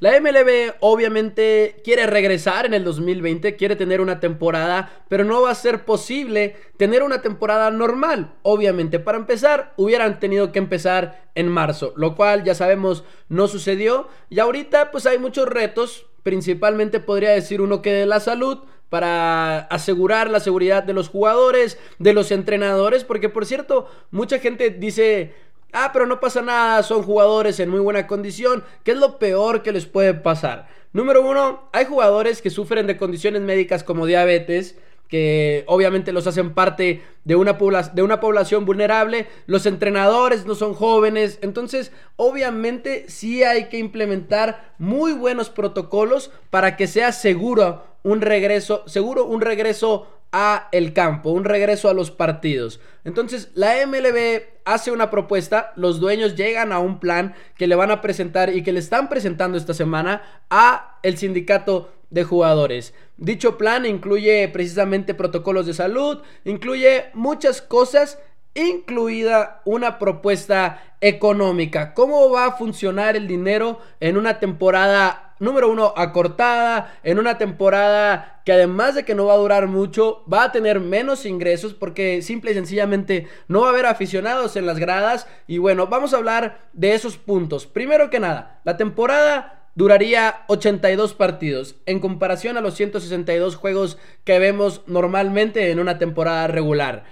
La 0.00 0.20
MLB 0.20 0.74
obviamente 0.78 1.80
quiere 1.82 2.06
regresar 2.06 2.66
en 2.66 2.74
el 2.74 2.84
2020, 2.84 3.56
quiere 3.56 3.74
tener 3.74 4.00
una 4.00 4.20
temporada, 4.20 5.02
pero 5.08 5.24
no 5.24 5.42
va 5.42 5.50
a 5.50 5.56
ser 5.56 5.84
posible 5.84 6.54
tener 6.76 7.02
una 7.02 7.20
temporada 7.20 7.72
normal. 7.72 8.32
Obviamente, 8.42 9.00
para 9.00 9.18
empezar, 9.18 9.72
hubieran 9.76 10.20
tenido 10.20 10.52
que 10.52 10.60
empezar 10.60 11.28
en 11.34 11.48
marzo, 11.48 11.94
lo 11.96 12.14
cual 12.14 12.44
ya 12.44 12.54
sabemos 12.54 13.02
no 13.28 13.48
sucedió. 13.48 14.06
Y 14.30 14.38
ahorita 14.38 14.92
pues 14.92 15.04
hay 15.04 15.18
muchos 15.18 15.48
retos, 15.48 16.06
principalmente 16.22 17.00
podría 17.00 17.30
decir 17.30 17.60
uno 17.60 17.82
que 17.82 17.92
de 17.92 18.06
la 18.06 18.20
salud, 18.20 18.58
para 18.88 19.58
asegurar 19.58 20.30
la 20.30 20.40
seguridad 20.40 20.82
de 20.82 20.94
los 20.94 21.08
jugadores, 21.08 21.78
de 21.98 22.12
los 22.14 22.30
entrenadores, 22.30 23.04
porque 23.04 23.28
por 23.28 23.44
cierto, 23.44 23.90
mucha 24.10 24.38
gente 24.38 24.70
dice 24.70 25.34
Ah, 25.72 25.90
pero 25.92 26.06
no 26.06 26.20
pasa 26.20 26.40
nada, 26.40 26.82
son 26.82 27.02
jugadores 27.02 27.60
en 27.60 27.68
muy 27.68 27.80
buena 27.80 28.06
condición. 28.06 28.64
¿Qué 28.84 28.92
es 28.92 28.98
lo 28.98 29.18
peor 29.18 29.62
que 29.62 29.72
les 29.72 29.86
puede 29.86 30.14
pasar? 30.14 30.68
Número 30.92 31.22
uno, 31.22 31.68
hay 31.72 31.84
jugadores 31.84 32.40
que 32.40 32.50
sufren 32.50 32.86
de 32.86 32.96
condiciones 32.96 33.42
médicas 33.42 33.84
como 33.84 34.06
diabetes, 34.06 34.76
que 35.08 35.64
obviamente 35.66 36.12
los 36.12 36.26
hacen 36.26 36.54
parte 36.54 37.02
de 37.24 37.36
una, 37.36 37.58
de 37.92 38.02
una 38.02 38.20
población 38.20 38.64
vulnerable. 38.64 39.26
Los 39.46 39.66
entrenadores 39.66 40.46
no 40.46 40.54
son 40.54 40.74
jóvenes, 40.74 41.38
entonces 41.42 41.92
obviamente 42.16 43.06
sí 43.08 43.42
hay 43.42 43.68
que 43.68 43.78
implementar 43.78 44.74
muy 44.78 45.12
buenos 45.12 45.50
protocolos 45.50 46.30
para 46.50 46.76
que 46.76 46.86
sea 46.86 47.12
seguro 47.12 47.84
un 48.02 48.20
regreso, 48.20 48.84
seguro 48.86 49.24
un 49.24 49.40
regreso 49.40 50.06
a 50.32 50.68
el 50.72 50.92
campo, 50.92 51.30
un 51.30 51.44
regreso 51.44 51.88
a 51.88 51.94
los 51.94 52.10
partidos. 52.10 52.80
Entonces, 53.04 53.50
la 53.54 53.74
MLB 53.86 54.42
hace 54.72 54.90
una 54.90 55.10
propuesta, 55.10 55.72
los 55.76 55.98
dueños 55.98 56.36
llegan 56.36 56.72
a 56.72 56.78
un 56.78 57.00
plan 57.00 57.34
que 57.56 57.66
le 57.66 57.74
van 57.74 57.90
a 57.90 58.00
presentar 58.00 58.54
y 58.54 58.62
que 58.62 58.72
le 58.72 58.80
están 58.80 59.08
presentando 59.08 59.56
esta 59.56 59.74
semana 59.74 60.22
a 60.50 60.98
el 61.02 61.16
sindicato 61.16 61.90
de 62.10 62.24
jugadores. 62.24 62.94
Dicho 63.16 63.58
plan 63.58 63.86
incluye 63.86 64.48
precisamente 64.48 65.14
protocolos 65.14 65.66
de 65.66 65.74
salud, 65.74 66.18
incluye 66.44 67.06
muchas 67.14 67.62
cosas 67.62 68.18
incluida 68.54 69.62
una 69.64 69.98
propuesta 69.98 70.82
económica. 71.00 71.94
¿Cómo 71.94 72.30
va 72.30 72.46
a 72.46 72.52
funcionar 72.52 73.16
el 73.16 73.26
dinero 73.26 73.78
en 74.00 74.16
una 74.16 74.40
temporada, 74.40 75.27
número 75.40 75.70
uno, 75.70 75.92
acortada, 75.96 76.98
en 77.02 77.18
una 77.18 77.38
temporada 77.38 78.40
que 78.44 78.52
además 78.52 78.94
de 78.94 79.04
que 79.04 79.14
no 79.14 79.26
va 79.26 79.34
a 79.34 79.38
durar 79.38 79.66
mucho, 79.66 80.24
va 80.32 80.44
a 80.44 80.52
tener 80.52 80.80
menos 80.80 81.26
ingresos 81.26 81.74
porque 81.74 82.22
simple 82.22 82.52
y 82.52 82.54
sencillamente 82.54 83.28
no 83.46 83.60
va 83.60 83.66
a 83.66 83.70
haber 83.70 83.86
aficionados 83.86 84.56
en 84.56 84.66
las 84.66 84.78
gradas? 84.78 85.26
Y 85.46 85.58
bueno, 85.58 85.86
vamos 85.86 86.14
a 86.14 86.16
hablar 86.16 86.68
de 86.72 86.94
esos 86.94 87.16
puntos. 87.16 87.66
Primero 87.66 88.10
que 88.10 88.20
nada, 88.20 88.60
la 88.64 88.76
temporada 88.76 89.58
duraría 89.74 90.44
82 90.48 91.14
partidos, 91.14 91.76
en 91.86 92.00
comparación 92.00 92.56
a 92.56 92.60
los 92.60 92.74
162 92.74 93.54
juegos 93.54 93.96
que 94.24 94.38
vemos 94.38 94.82
normalmente 94.86 95.70
en 95.70 95.78
una 95.78 95.98
temporada 95.98 96.48
regular. 96.48 97.04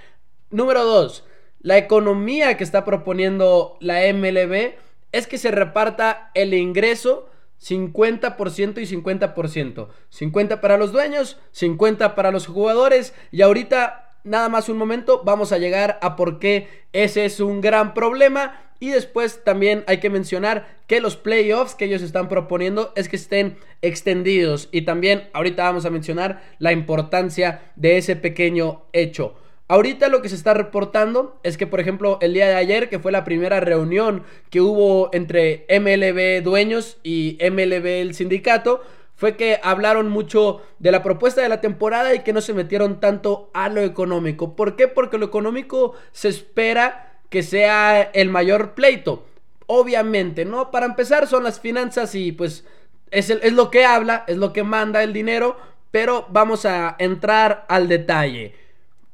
Número 0.50 0.85
2. 0.85 1.25
La 1.61 1.78
economía 1.78 2.56
que 2.56 2.64
está 2.64 2.85
proponiendo 2.85 3.76
la 3.80 4.00
MLB 4.12 4.75
es 5.12 5.26
que 5.26 5.38
se 5.38 5.50
reparta 5.50 6.30
el 6.35 6.54
ingreso 6.54 7.28
50% 7.62 8.78
y 8.80 8.86
50%. 8.86 9.88
50 10.08 10.60
para 10.60 10.76
los 10.76 10.92
dueños, 10.92 11.38
50 11.52 12.14
para 12.14 12.30
los 12.30 12.46
jugadores. 12.46 13.14
Y 13.32 13.42
ahorita, 13.42 14.14
nada 14.25 14.48
más 14.48 14.68
un 14.68 14.78
momento, 14.78 15.22
vamos 15.25 15.52
a 15.52 15.58
llegar 15.58 15.98
a 16.02 16.16
por 16.16 16.38
qué 16.38 16.68
ese 16.92 17.25
es 17.25 17.40
un 17.40 17.60
gran 17.60 17.94
problema. 17.94 18.62
Y 18.78 18.90
después 18.90 19.42
también 19.42 19.84
hay 19.86 20.00
que 20.00 20.10
mencionar 20.10 20.76
que 20.86 21.00
los 21.00 21.16
playoffs 21.16 21.75
que 21.75 21.86
ellos 21.86 22.02
están 22.02 22.28
proponiendo 22.28 22.92
es 22.94 23.08
que 23.08 23.16
estén 23.16 23.56
extendidos. 23.80 24.68
Y 24.70 24.82
también 24.82 25.30
ahorita 25.32 25.64
vamos 25.64 25.86
a 25.86 25.90
mencionar 25.90 26.42
la 26.58 26.72
importancia 26.72 27.72
de 27.76 27.96
ese 27.96 28.16
pequeño 28.16 28.82
hecho. 28.92 29.34
Ahorita 29.68 30.08
lo 30.08 30.23
que 30.23 30.28
se 30.28 30.37
está 30.37 30.54
reportando 30.54 31.38
es 31.42 31.56
que, 31.56 31.66
por 31.66 31.80
ejemplo, 31.80 32.18
el 32.20 32.35
día 32.35 32.46
de 32.46 32.54
ayer, 32.54 32.88
que 32.88 33.00
fue 33.00 33.11
la 33.11 33.25
primera 33.25 33.58
reunión 33.58 34.23
que 34.49 34.61
hubo 34.61 35.11
entre 35.12 35.66
MLB 35.68 36.44
dueños 36.44 36.99
y 37.02 37.37
MLB 37.40 37.87
el 37.87 38.14
sindicato, 38.14 38.82
fue 39.16 39.37
que 39.37 39.58
hablaron 39.62 40.08
mucho 40.08 40.62
de 40.78 40.92
la 40.92 41.02
propuesta 41.02 41.40
de 41.40 41.49
la 41.49 41.61
temporada 41.61 42.14
y 42.14 42.20
que 42.20 42.32
no 42.32 42.42
se 42.42 42.54
metieron 42.54 43.00
tanto 43.00 43.50
a 43.54 43.68
lo 43.68 43.80
económico. 43.80 44.54
¿Por 44.54 44.76
qué? 44.76 44.87
Porque 44.87 45.18
lo 45.18 45.26
económico 45.26 45.94
se 46.12 46.28
espera 46.28 47.18
que 47.28 47.42
sea 47.42 48.02
el 48.02 48.28
mayor 48.28 48.75
pleito. 48.75 49.26
Obviamente, 49.66 50.44
¿no? 50.44 50.70
Para 50.70 50.87
empezar 50.87 51.26
son 51.26 51.42
las 51.42 51.58
finanzas 51.58 52.14
y 52.14 52.30
pues 52.30 52.64
es, 53.11 53.30
es 53.30 53.52
lo 53.52 53.70
que 53.70 53.85
habla, 53.85 54.23
es 54.28 54.37
lo 54.37 54.52
que 54.52 54.62
manda 54.62 55.02
el 55.02 55.12
dinero, 55.12 55.56
pero 55.90 56.26
vamos 56.30 56.66
a 56.66 56.94
entrar 57.00 57.64
al 57.68 57.88
detalle. 57.88 58.65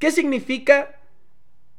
¿Qué 0.03 0.11
significa? 0.11 0.99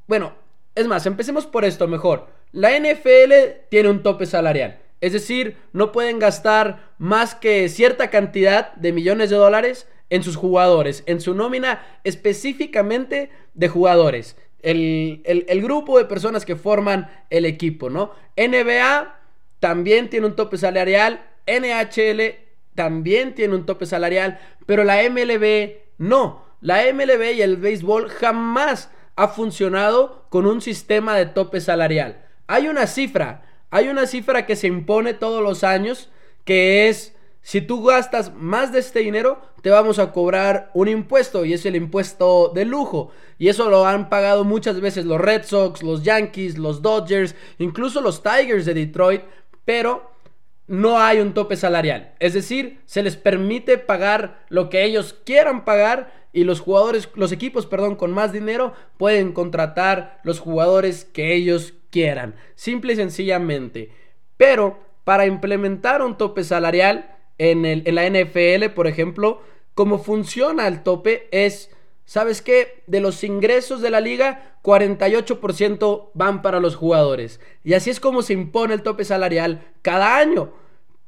Bueno, 0.06 0.32
es 0.74 0.86
más, 0.86 1.04
empecemos 1.04 1.44
por 1.44 1.66
esto 1.66 1.86
mejor. 1.86 2.28
La 2.52 2.70
NFL 2.70 3.34
tiene 3.68 3.90
un 3.90 4.02
tope 4.02 4.24
salarial. 4.24 4.80
Es 5.02 5.12
decir, 5.12 5.58
no 5.74 5.92
pueden 5.92 6.18
gastar 6.20 6.94
más 6.96 7.34
que 7.34 7.68
cierta 7.68 8.08
cantidad 8.08 8.72
de 8.76 8.92
millones 8.92 9.28
de 9.28 9.36
dólares 9.36 9.86
en 10.08 10.22
sus 10.22 10.36
jugadores, 10.36 11.02
en 11.04 11.20
su 11.20 11.34
nómina 11.34 11.84
específicamente 12.02 13.28
de 13.52 13.68
jugadores. 13.68 14.38
El, 14.62 15.20
el, 15.26 15.62
grupo 15.62 15.98
de 15.98 16.06
personas 16.06 16.46
que 16.46 16.56
forman 16.56 17.10
el 17.28 17.44
equipo, 17.44 17.90
¿no? 17.90 18.12
NBA 18.38 19.18
también 19.60 20.08
tiene 20.08 20.24
un 20.24 20.34
tope 20.34 20.56
salarial, 20.56 21.22
NHL 21.46 22.36
también 22.74 23.34
tiene 23.34 23.54
un 23.54 23.66
tope 23.66 23.84
salarial, 23.84 24.40
pero 24.64 24.82
la 24.82 25.02
MLB 25.10 25.74
no. 25.98 26.43
La 26.64 26.90
MLB 26.90 27.34
y 27.34 27.42
el 27.42 27.58
béisbol 27.58 28.08
jamás 28.08 28.90
ha 29.16 29.28
funcionado 29.28 30.24
con 30.30 30.46
un 30.46 30.62
sistema 30.62 31.14
de 31.14 31.26
tope 31.26 31.60
salarial. 31.60 32.24
Hay 32.46 32.68
una 32.68 32.86
cifra, 32.86 33.42
hay 33.68 33.88
una 33.88 34.06
cifra 34.06 34.46
que 34.46 34.56
se 34.56 34.66
impone 34.66 35.12
todos 35.12 35.42
los 35.42 35.62
años, 35.62 36.08
que 36.46 36.88
es, 36.88 37.14
si 37.42 37.60
tú 37.60 37.84
gastas 37.84 38.32
más 38.34 38.72
de 38.72 38.78
este 38.78 39.00
dinero, 39.00 39.42
te 39.60 39.68
vamos 39.68 39.98
a 39.98 40.10
cobrar 40.10 40.70
un 40.72 40.88
impuesto, 40.88 41.44
y 41.44 41.52
es 41.52 41.66
el 41.66 41.76
impuesto 41.76 42.50
de 42.54 42.64
lujo. 42.64 43.12
Y 43.36 43.48
eso 43.48 43.68
lo 43.68 43.86
han 43.86 44.08
pagado 44.08 44.44
muchas 44.44 44.80
veces 44.80 45.04
los 45.04 45.20
Red 45.20 45.44
Sox, 45.44 45.82
los 45.82 46.02
Yankees, 46.02 46.56
los 46.56 46.80
Dodgers, 46.80 47.34
incluso 47.58 48.00
los 48.00 48.22
Tigers 48.22 48.64
de 48.64 48.72
Detroit, 48.72 49.20
pero 49.66 50.14
no 50.66 50.98
hay 50.98 51.20
un 51.20 51.34
tope 51.34 51.56
salarial. 51.56 52.14
Es 52.20 52.32
decir, 52.32 52.80
se 52.86 53.02
les 53.02 53.16
permite 53.16 53.76
pagar 53.76 54.46
lo 54.48 54.70
que 54.70 54.82
ellos 54.82 55.14
quieran 55.26 55.66
pagar 55.66 56.23
y 56.34 56.44
los 56.44 56.60
jugadores, 56.60 57.08
los 57.14 57.32
equipos, 57.32 57.64
perdón, 57.64 57.94
con 57.94 58.10
más 58.10 58.32
dinero 58.32 58.74
pueden 58.98 59.32
contratar 59.32 60.20
los 60.24 60.40
jugadores 60.40 61.04
que 61.04 61.32
ellos 61.32 61.74
quieran, 61.90 62.34
simple 62.56 62.92
y 62.92 62.96
sencillamente. 62.96 63.92
Pero 64.36 64.80
para 65.04 65.26
implementar 65.26 66.02
un 66.02 66.18
tope 66.18 66.42
salarial 66.42 67.16
en, 67.38 67.64
el, 67.64 67.84
en 67.86 67.94
la 67.94 68.10
NFL, 68.10 68.74
por 68.74 68.88
ejemplo, 68.88 69.40
cómo 69.74 69.98
funciona 69.98 70.66
el 70.66 70.82
tope 70.82 71.28
es, 71.30 71.70
¿sabes 72.04 72.42
qué? 72.42 72.82
De 72.88 73.00
los 73.00 73.22
ingresos 73.22 73.80
de 73.80 73.90
la 73.90 74.00
liga, 74.00 74.58
48% 74.64 76.10
van 76.14 76.42
para 76.42 76.58
los 76.58 76.74
jugadores. 76.74 77.38
Y 77.62 77.74
así 77.74 77.90
es 77.90 78.00
como 78.00 78.22
se 78.22 78.32
impone 78.32 78.74
el 78.74 78.82
tope 78.82 79.04
salarial 79.04 79.62
cada 79.82 80.16
año. 80.16 80.52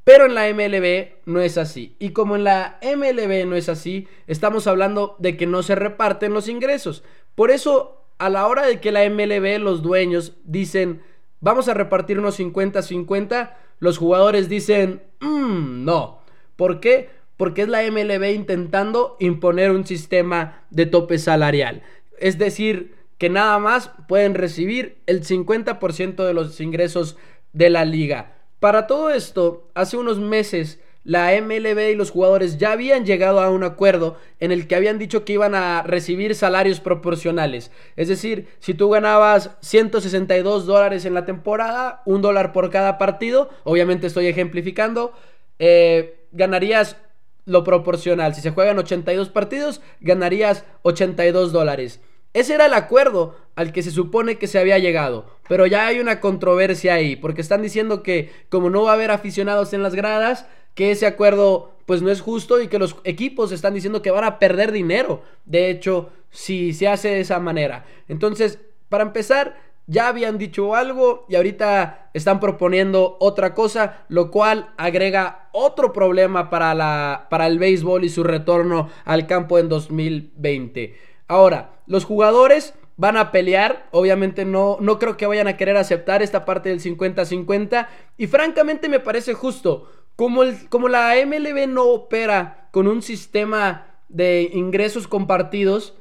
Pero 0.07 0.27
en 0.27 0.37
la 0.37 0.49
MLB 0.55 1.17
no 1.25 1.41
es 1.41 1.59
así. 1.59 1.97
Y 1.99 2.11
como 2.11 2.37
en 2.37 2.45
la 2.45 2.79
MLB 2.81 3.45
no 3.45 3.57
es 3.57 3.69
así, 3.69 4.07
estamos 4.29 4.69
hablando 4.69 5.17
de 5.19 5.37
que 5.37 5.47
no 5.47 5.65
se 5.65 5.75
reparten 5.75 6.33
los 6.33 6.47
ingresos. 6.47 7.03
Por 7.35 7.51
eso, 7.51 8.05
a 8.19 8.31
la 8.31 8.47
hora 8.47 8.65
de 8.65 8.79
que 8.79 8.93
la 8.93 9.05
MLB, 9.11 9.59
los 9.59 9.83
dueños, 9.83 10.37
dicen, 10.45 11.03
vamos 11.41 11.67
a 11.67 11.75
repartir 11.75 12.21
unos 12.21 12.39
50-50, 12.39 13.55
los 13.81 13.99
jugadores 13.99 14.49
dicen, 14.49 15.03
mmm, 15.19 15.85
no. 15.85 16.21
¿Por 16.55 16.79
qué? 16.79 17.11
Porque 17.37 17.63
es 17.63 17.69
la 17.69 17.83
MLB 17.83 18.33
intentando 18.33 19.17
imponer 19.19 19.73
un 19.73 19.89
sistema 19.89 20.63
de 20.71 20.87
tope 20.87 21.19
salarial. 21.19 21.83
Es 22.21 22.39
decir, 22.39 22.95
que 23.19 23.29
nada 23.29 23.59
más 23.59 23.91
pueden 24.07 24.37
recibir 24.37 25.03
el 25.07 25.25
50% 25.25 26.25
de 26.25 26.33
los 26.33 26.61
ingresos 26.61 27.19
de 27.53 27.71
la 27.71 27.85
liga. 27.85 28.36
Para 28.61 28.87
todo 28.87 29.11
esto, 29.11 29.69
hace 29.75 29.97
unos 29.97 30.19
meses 30.19 30.81
la 31.07 31.31
MLB 31.41 31.93
y 31.93 31.95
los 31.95 32.11
jugadores 32.11 32.59
ya 32.59 32.73
habían 32.73 33.07
llegado 33.07 33.41
a 33.41 33.49
un 33.49 33.63
acuerdo 33.63 34.17
en 34.41 34.51
el 34.51 34.67
que 34.67 34.75
habían 34.75 34.99
dicho 34.99 35.25
que 35.25 35.35
iban 35.35 35.55
a 35.55 35.83
recibir 35.83 36.35
salarios 36.35 36.81
proporcionales. 36.81 37.71
Es 37.95 38.09
decir, 38.09 38.49
si 38.59 38.75
tú 38.75 38.91
ganabas 38.91 39.53
162 39.61 40.67
dólares 40.67 41.05
en 41.05 41.15
la 41.15 41.25
temporada, 41.25 42.03
un 42.07 42.23
dólar 42.23 42.53
por 42.53 42.71
cada 42.71 42.99
partido, 42.99 43.51
obviamente 43.63 44.09
estoy 44.09 44.27
ejemplificando, 44.27 45.13
eh, 45.61 46.27
ganarías 46.33 46.97
lo 47.45 47.63
proporcional. 47.63 48.35
Si 48.35 48.41
se 48.41 48.51
juegan 48.51 48.77
82 48.77 49.29
partidos, 49.29 49.81
ganarías 50.01 50.65
82 50.83 51.53
dólares. 51.53 52.01
Ese 52.33 52.55
era 52.55 52.67
el 52.67 52.75
acuerdo 52.75 53.37
al 53.55 53.73
que 53.73 53.85
se 53.85 53.93
supone 53.93 54.39
que 54.39 54.49
se 54.49 54.59
había 54.59 54.79
llegado. 54.79 55.36
Pero 55.49 55.67
ya 55.67 55.87
hay 55.87 56.01
una 56.01 56.21
controversia 56.21 56.95
ahí, 56.95 57.17
porque 57.17 57.41
están 57.41 57.63
diciendo 57.63 58.03
que 58.03 58.31
como 58.49 58.71
no 58.71 58.85
va 58.85 58.91
a 58.91 58.95
haber 58.95 59.11
aficionados 59.11 59.73
en 59.73 59.83
las 59.83 59.95
gradas, 59.95 60.47
que 60.75 60.91
ese 60.91 61.07
acuerdo 61.07 61.73
pues 61.87 62.03
no 62.03 62.11
es 62.11 62.21
justo 62.21 62.61
y 62.61 62.69
que 62.69 62.79
los 62.79 62.97
equipos 63.05 63.53
están 63.53 63.75
diciendo 63.75 64.03
que 64.03 64.11
van 64.11 64.25
a 64.25 64.39
perder 64.39 64.73
dinero. 64.73 65.23
De 65.45 65.71
hecho, 65.71 66.11
si 66.31 66.75
se 66.75 66.89
hace 66.89 67.09
de 67.09 67.21
esa 67.21 67.39
manera. 67.39 67.87
Entonces, 68.09 68.59
para 68.89 69.05
empezar, 69.05 69.57
ya 69.87 70.09
habían 70.09 70.37
dicho 70.37 70.75
algo 70.75 71.25
y 71.29 71.37
ahorita 71.37 72.11
están 72.13 72.41
proponiendo 72.41 73.17
otra 73.21 73.55
cosa, 73.55 74.05
lo 74.09 74.31
cual 74.33 74.71
agrega 74.77 75.49
otro 75.53 75.93
problema 75.93 76.51
para, 76.51 76.75
la, 76.75 77.29
para 77.31 77.47
el 77.47 77.59
béisbol 77.59 78.05
y 78.05 78.09
su 78.09 78.25
retorno 78.25 78.91
al 79.05 79.27
campo 79.27 79.59
en 79.59 79.69
2020. 79.69 80.97
Ahora, 81.29 81.71
los 81.87 82.05
jugadores 82.05 82.75
van 82.97 83.17
a 83.17 83.31
pelear, 83.31 83.89
obviamente 83.91 84.45
no, 84.45 84.79
no 84.81 84.99
creo 84.99 85.17
que 85.17 85.27
vayan 85.27 85.49
a 85.49 85.57
querer 85.57 85.77
aceptar 85.77 86.23
esta 86.23 86.45
parte 86.45 86.71
del 86.71 86.81
50-50 86.81 87.89
y 88.17 88.27
francamente 88.27 88.89
me 88.89 89.01
parece 89.01 89.35
justo, 89.35 89.91
como, 90.17 90.43
el, 90.43 90.69
como 90.69 90.89
la 90.89 91.15
MLB 91.15 91.69
no 91.69 91.85
opera 91.85 92.69
con 92.73 92.89
un 92.89 93.03
sistema 93.03 93.87
de 94.09 94.51
ingresos 94.53 95.09
compartidos, 95.09 95.95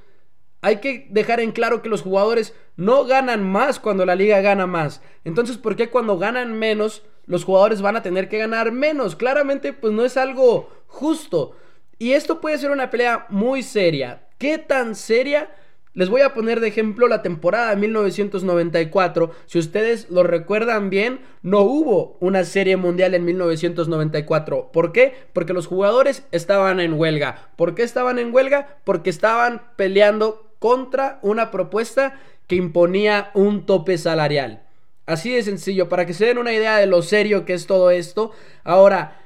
hay 0.61 0.77
que 0.77 1.07
dejar 1.11 1.41
en 1.41 1.51
claro 1.51 1.81
que 1.81 1.89
los 1.89 2.01
jugadores 2.01 2.55
no 2.75 3.05
ganan 3.05 3.43
más 3.43 3.79
cuando 3.79 4.05
la 4.05 4.15
liga 4.15 4.41
gana 4.41 4.65
más. 4.65 5.01
Entonces, 5.23 5.57
¿por 5.57 5.75
qué 5.75 5.89
cuando 5.89 6.17
ganan 6.17 6.57
menos 6.57 7.03
los 7.25 7.43
jugadores 7.43 7.81
van 7.81 7.95
a 7.95 8.01
tener 8.01 8.29
que 8.29 8.39
ganar 8.39 8.71
menos? 8.71 9.15
Claramente, 9.15 9.73
pues 9.73 9.93
no 9.93 10.03
es 10.05 10.17
algo 10.17 10.69
justo. 10.87 11.55
Y 11.99 12.13
esto 12.13 12.41
puede 12.41 12.57
ser 12.57 12.71
una 12.71 12.89
pelea 12.89 13.27
muy 13.29 13.61
seria. 13.63 14.27
¿Qué 14.37 14.57
tan 14.57 14.95
seria? 14.95 15.51
Les 15.95 16.09
voy 16.09 16.21
a 16.21 16.33
poner 16.33 16.59
de 16.59 16.67
ejemplo 16.67 17.07
la 17.07 17.21
temporada 17.21 17.69
de 17.69 17.77
1994. 17.77 19.31
Si 19.45 19.57
ustedes 19.57 20.09
lo 20.09 20.23
recuerdan 20.23 20.89
bien, 20.89 21.21
no 21.41 21.61
hubo 21.61 22.17
una 22.19 22.43
serie 22.43 22.75
mundial 22.75 23.15
en 23.15 23.23
1994. 23.23 24.71
¿Por 24.73 24.91
qué? 24.91 25.13
Porque 25.31 25.53
los 25.53 25.67
jugadores 25.67 26.23
estaban 26.33 26.81
en 26.81 26.93
huelga. 26.99 27.49
¿Por 27.55 27.75
qué 27.75 27.83
estaban 27.83 28.19
en 28.19 28.35
huelga? 28.35 28.77
Porque 28.83 29.09
estaban 29.09 29.61
peleando 29.77 30.51
contra 30.59 31.17
una 31.21 31.49
propuesta 31.49 32.19
que 32.47 32.57
imponía 32.57 33.31
un 33.33 33.65
tope 33.65 33.97
salarial. 33.97 34.63
Así 35.05 35.33
de 35.33 35.43
sencillo, 35.43 35.87
para 35.87 36.05
que 36.05 36.13
se 36.13 36.25
den 36.25 36.39
una 36.39 36.51
idea 36.51 36.77
de 36.77 36.87
lo 36.87 37.03
serio 37.03 37.45
que 37.45 37.53
es 37.53 37.67
todo 37.67 37.89
esto. 37.89 38.31
Ahora, 38.65 39.24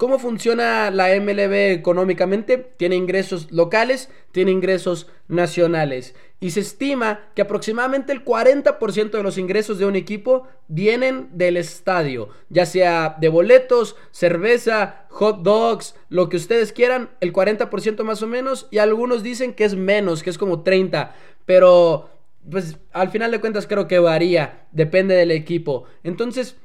¿Cómo 0.00 0.18
funciona 0.18 0.90
la 0.90 1.14
MLB 1.14 1.72
económicamente? 1.72 2.56
Tiene 2.56 2.96
ingresos 2.96 3.52
locales, 3.52 4.08
tiene 4.32 4.50
ingresos 4.50 5.08
nacionales. 5.28 6.14
Y 6.40 6.52
se 6.52 6.60
estima 6.60 7.28
que 7.34 7.42
aproximadamente 7.42 8.10
el 8.10 8.24
40% 8.24 9.10
de 9.10 9.22
los 9.22 9.36
ingresos 9.36 9.78
de 9.78 9.84
un 9.84 9.96
equipo 9.96 10.48
vienen 10.68 11.28
del 11.34 11.58
estadio, 11.58 12.30
ya 12.48 12.64
sea 12.64 13.18
de 13.20 13.28
boletos, 13.28 13.94
cerveza, 14.10 15.04
hot 15.10 15.42
dogs, 15.42 15.94
lo 16.08 16.30
que 16.30 16.38
ustedes 16.38 16.72
quieran, 16.72 17.10
el 17.20 17.34
40% 17.34 18.02
más 18.02 18.22
o 18.22 18.26
menos, 18.26 18.68
y 18.70 18.78
algunos 18.78 19.22
dicen 19.22 19.52
que 19.52 19.64
es 19.64 19.76
menos, 19.76 20.22
que 20.22 20.30
es 20.30 20.38
como 20.38 20.62
30, 20.62 21.14
pero 21.44 22.08
pues 22.50 22.78
al 22.92 23.10
final 23.10 23.32
de 23.32 23.40
cuentas 23.40 23.66
creo 23.66 23.86
que 23.86 23.98
varía, 23.98 24.66
depende 24.72 25.14
del 25.14 25.30
equipo. 25.30 25.84
Entonces, 26.04 26.56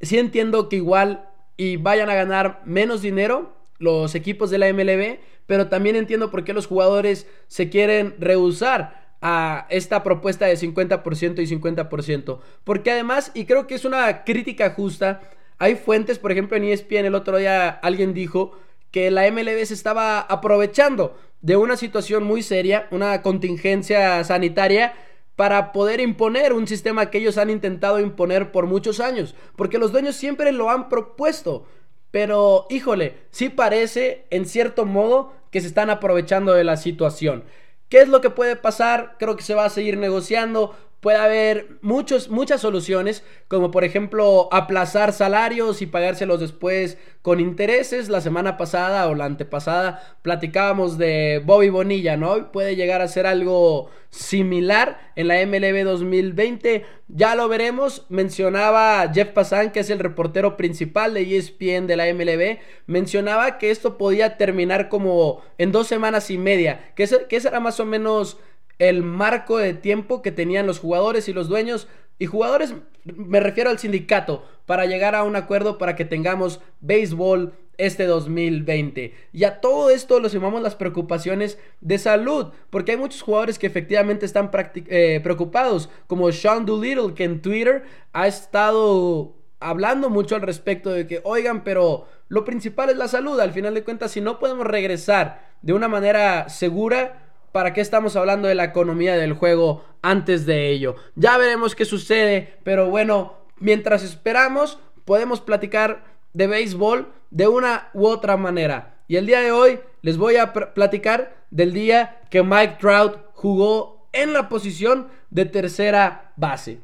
sí 0.00 0.18
entiendo 0.18 0.68
que 0.68 0.74
igual 0.74 1.28
y 1.56 1.76
vayan 1.76 2.10
a 2.10 2.14
ganar 2.14 2.62
menos 2.64 3.02
dinero 3.02 3.52
los 3.78 4.14
equipos 4.14 4.50
de 4.50 4.58
la 4.58 4.72
MLB, 4.72 5.18
pero 5.46 5.68
también 5.68 5.96
entiendo 5.96 6.30
por 6.30 6.44
qué 6.44 6.52
los 6.52 6.66
jugadores 6.66 7.26
se 7.48 7.68
quieren 7.68 8.14
rehusar 8.18 9.04
a 9.20 9.66
esta 9.70 10.02
propuesta 10.02 10.46
de 10.46 10.56
50% 10.56 11.42
y 11.42 11.46
50%. 11.46 12.40
Porque 12.62 12.90
además, 12.90 13.30
y 13.34 13.46
creo 13.46 13.66
que 13.66 13.74
es 13.74 13.84
una 13.84 14.24
crítica 14.24 14.70
justa, 14.70 15.22
hay 15.58 15.76
fuentes, 15.76 16.18
por 16.18 16.32
ejemplo 16.32 16.56
en 16.56 16.64
ESPN 16.64 17.06
el 17.06 17.14
otro 17.14 17.38
día 17.38 17.68
alguien 17.68 18.12
dijo 18.12 18.58
que 18.90 19.10
la 19.10 19.30
MLB 19.30 19.64
se 19.64 19.74
estaba 19.74 20.20
aprovechando 20.20 21.18
de 21.40 21.56
una 21.56 21.76
situación 21.76 22.24
muy 22.24 22.42
seria, 22.42 22.86
una 22.90 23.22
contingencia 23.22 24.22
sanitaria, 24.24 24.94
para 25.36 25.72
poder 25.72 26.00
imponer 26.00 26.52
un 26.52 26.66
sistema 26.66 27.10
que 27.10 27.18
ellos 27.18 27.38
han 27.38 27.50
intentado 27.50 28.00
imponer 28.00 28.52
por 28.52 28.66
muchos 28.66 29.00
años, 29.00 29.34
porque 29.56 29.78
los 29.78 29.92
dueños 29.92 30.16
siempre 30.16 30.52
lo 30.52 30.70
han 30.70 30.88
propuesto. 30.88 31.66
Pero, 32.10 32.66
híjole, 32.70 33.16
sí 33.30 33.48
parece, 33.48 34.26
en 34.30 34.46
cierto 34.46 34.86
modo, 34.86 35.32
que 35.50 35.60
se 35.60 35.66
están 35.66 35.90
aprovechando 35.90 36.52
de 36.52 36.62
la 36.62 36.76
situación. 36.76 37.44
¿Qué 37.88 38.00
es 38.00 38.08
lo 38.08 38.20
que 38.20 38.30
puede 38.30 38.56
pasar? 38.56 39.16
Creo 39.18 39.36
que 39.36 39.42
se 39.42 39.54
va 39.54 39.64
a 39.64 39.70
seguir 39.70 39.98
negociando 39.98 40.76
puede 41.04 41.18
haber 41.18 41.68
muchos, 41.82 42.30
muchas 42.30 42.62
soluciones, 42.62 43.24
como 43.46 43.70
por 43.70 43.84
ejemplo 43.84 44.48
aplazar 44.50 45.12
salarios 45.12 45.82
y 45.82 45.86
pagárselos 45.86 46.40
después 46.40 46.96
con 47.20 47.40
intereses. 47.40 48.08
La 48.08 48.22
semana 48.22 48.56
pasada 48.56 49.06
o 49.08 49.14
la 49.14 49.26
antepasada 49.26 50.16
platicábamos 50.22 50.96
de 50.96 51.42
Bobby 51.44 51.68
Bonilla, 51.68 52.16
¿no? 52.16 52.50
Puede 52.52 52.74
llegar 52.74 53.02
a 53.02 53.08
ser 53.08 53.26
algo 53.26 53.90
similar 54.08 55.12
en 55.14 55.28
la 55.28 55.44
MLB 55.44 55.84
2020. 55.84 56.86
Ya 57.08 57.34
lo 57.34 57.48
veremos. 57.48 58.06
Mencionaba 58.08 59.12
Jeff 59.12 59.28
Passan, 59.28 59.72
que 59.72 59.80
es 59.80 59.90
el 59.90 59.98
reportero 59.98 60.56
principal 60.56 61.12
de 61.12 61.36
ESPN 61.36 61.86
de 61.86 61.96
la 61.96 62.06
MLB, 62.14 62.60
mencionaba 62.86 63.58
que 63.58 63.70
esto 63.70 63.98
podía 63.98 64.38
terminar 64.38 64.88
como 64.88 65.42
en 65.58 65.70
dos 65.70 65.86
semanas 65.86 66.30
y 66.30 66.38
media, 66.38 66.92
que, 66.96 67.06
que 67.28 67.36
esa 67.36 67.50
era 67.50 67.60
más 67.60 67.78
o 67.78 67.84
menos 67.84 68.38
el 68.78 69.02
marco 69.02 69.58
de 69.58 69.74
tiempo 69.74 70.22
que 70.22 70.32
tenían 70.32 70.66
los 70.66 70.78
jugadores 70.78 71.28
y 71.28 71.32
los 71.32 71.48
dueños. 71.48 71.88
Y 72.18 72.26
jugadores, 72.26 72.74
me 73.04 73.40
refiero 73.40 73.70
al 73.70 73.78
sindicato, 73.78 74.44
para 74.66 74.86
llegar 74.86 75.14
a 75.14 75.24
un 75.24 75.36
acuerdo 75.36 75.78
para 75.78 75.96
que 75.96 76.04
tengamos 76.04 76.60
béisbol 76.80 77.52
este 77.76 78.06
2020. 78.06 79.14
Y 79.32 79.44
a 79.44 79.60
todo 79.60 79.90
esto 79.90 80.20
lo 80.20 80.28
sumamos 80.28 80.62
las 80.62 80.76
preocupaciones 80.76 81.58
de 81.80 81.98
salud, 81.98 82.52
porque 82.70 82.92
hay 82.92 82.98
muchos 82.98 83.22
jugadores 83.22 83.58
que 83.58 83.66
efectivamente 83.66 84.26
están 84.26 84.50
eh, 84.52 85.20
preocupados, 85.22 85.90
como 86.06 86.30
Sean 86.32 86.66
Doolittle, 86.66 87.14
que 87.14 87.24
en 87.24 87.42
Twitter 87.42 87.84
ha 88.12 88.26
estado 88.26 89.34
hablando 89.60 90.10
mucho 90.10 90.36
al 90.36 90.42
respecto 90.42 90.90
de 90.90 91.06
que, 91.06 91.20
oigan, 91.24 91.64
pero 91.64 92.06
lo 92.28 92.44
principal 92.44 92.90
es 92.90 92.96
la 92.96 93.08
salud. 93.08 93.40
Al 93.40 93.52
final 93.52 93.74
de 93.74 93.84
cuentas, 93.84 94.12
si 94.12 94.20
no 94.20 94.38
podemos 94.38 94.66
regresar 94.66 95.54
de 95.62 95.72
una 95.72 95.88
manera 95.88 96.48
segura, 96.48 97.23
¿para 97.54 97.72
qué 97.72 97.80
estamos 97.80 98.16
hablando 98.16 98.48
de 98.48 98.56
la 98.56 98.64
economía 98.64 99.14
del 99.14 99.34
juego 99.34 99.84
antes 100.02 100.44
de 100.44 100.70
ello? 100.70 100.96
Ya 101.14 101.38
veremos 101.38 101.76
qué 101.76 101.84
sucede, 101.84 102.58
pero 102.64 102.90
bueno, 102.90 103.34
mientras 103.60 104.02
esperamos, 104.02 104.80
podemos 105.04 105.40
platicar 105.40 106.04
de 106.32 106.48
béisbol 106.48 107.12
de 107.30 107.46
una 107.46 107.90
u 107.94 108.06
otra 108.06 108.36
manera. 108.36 108.96
Y 109.06 109.14
el 109.14 109.26
día 109.26 109.38
de 109.40 109.52
hoy 109.52 109.78
les 110.02 110.16
voy 110.16 110.34
a 110.34 110.52
platicar 110.52 111.46
del 111.52 111.72
día 111.72 112.22
que 112.28 112.42
Mike 112.42 112.78
Trout 112.80 113.18
jugó 113.34 114.08
en 114.12 114.32
la 114.32 114.48
posición 114.48 115.06
de 115.30 115.44
tercera 115.44 116.32
base. 116.34 116.80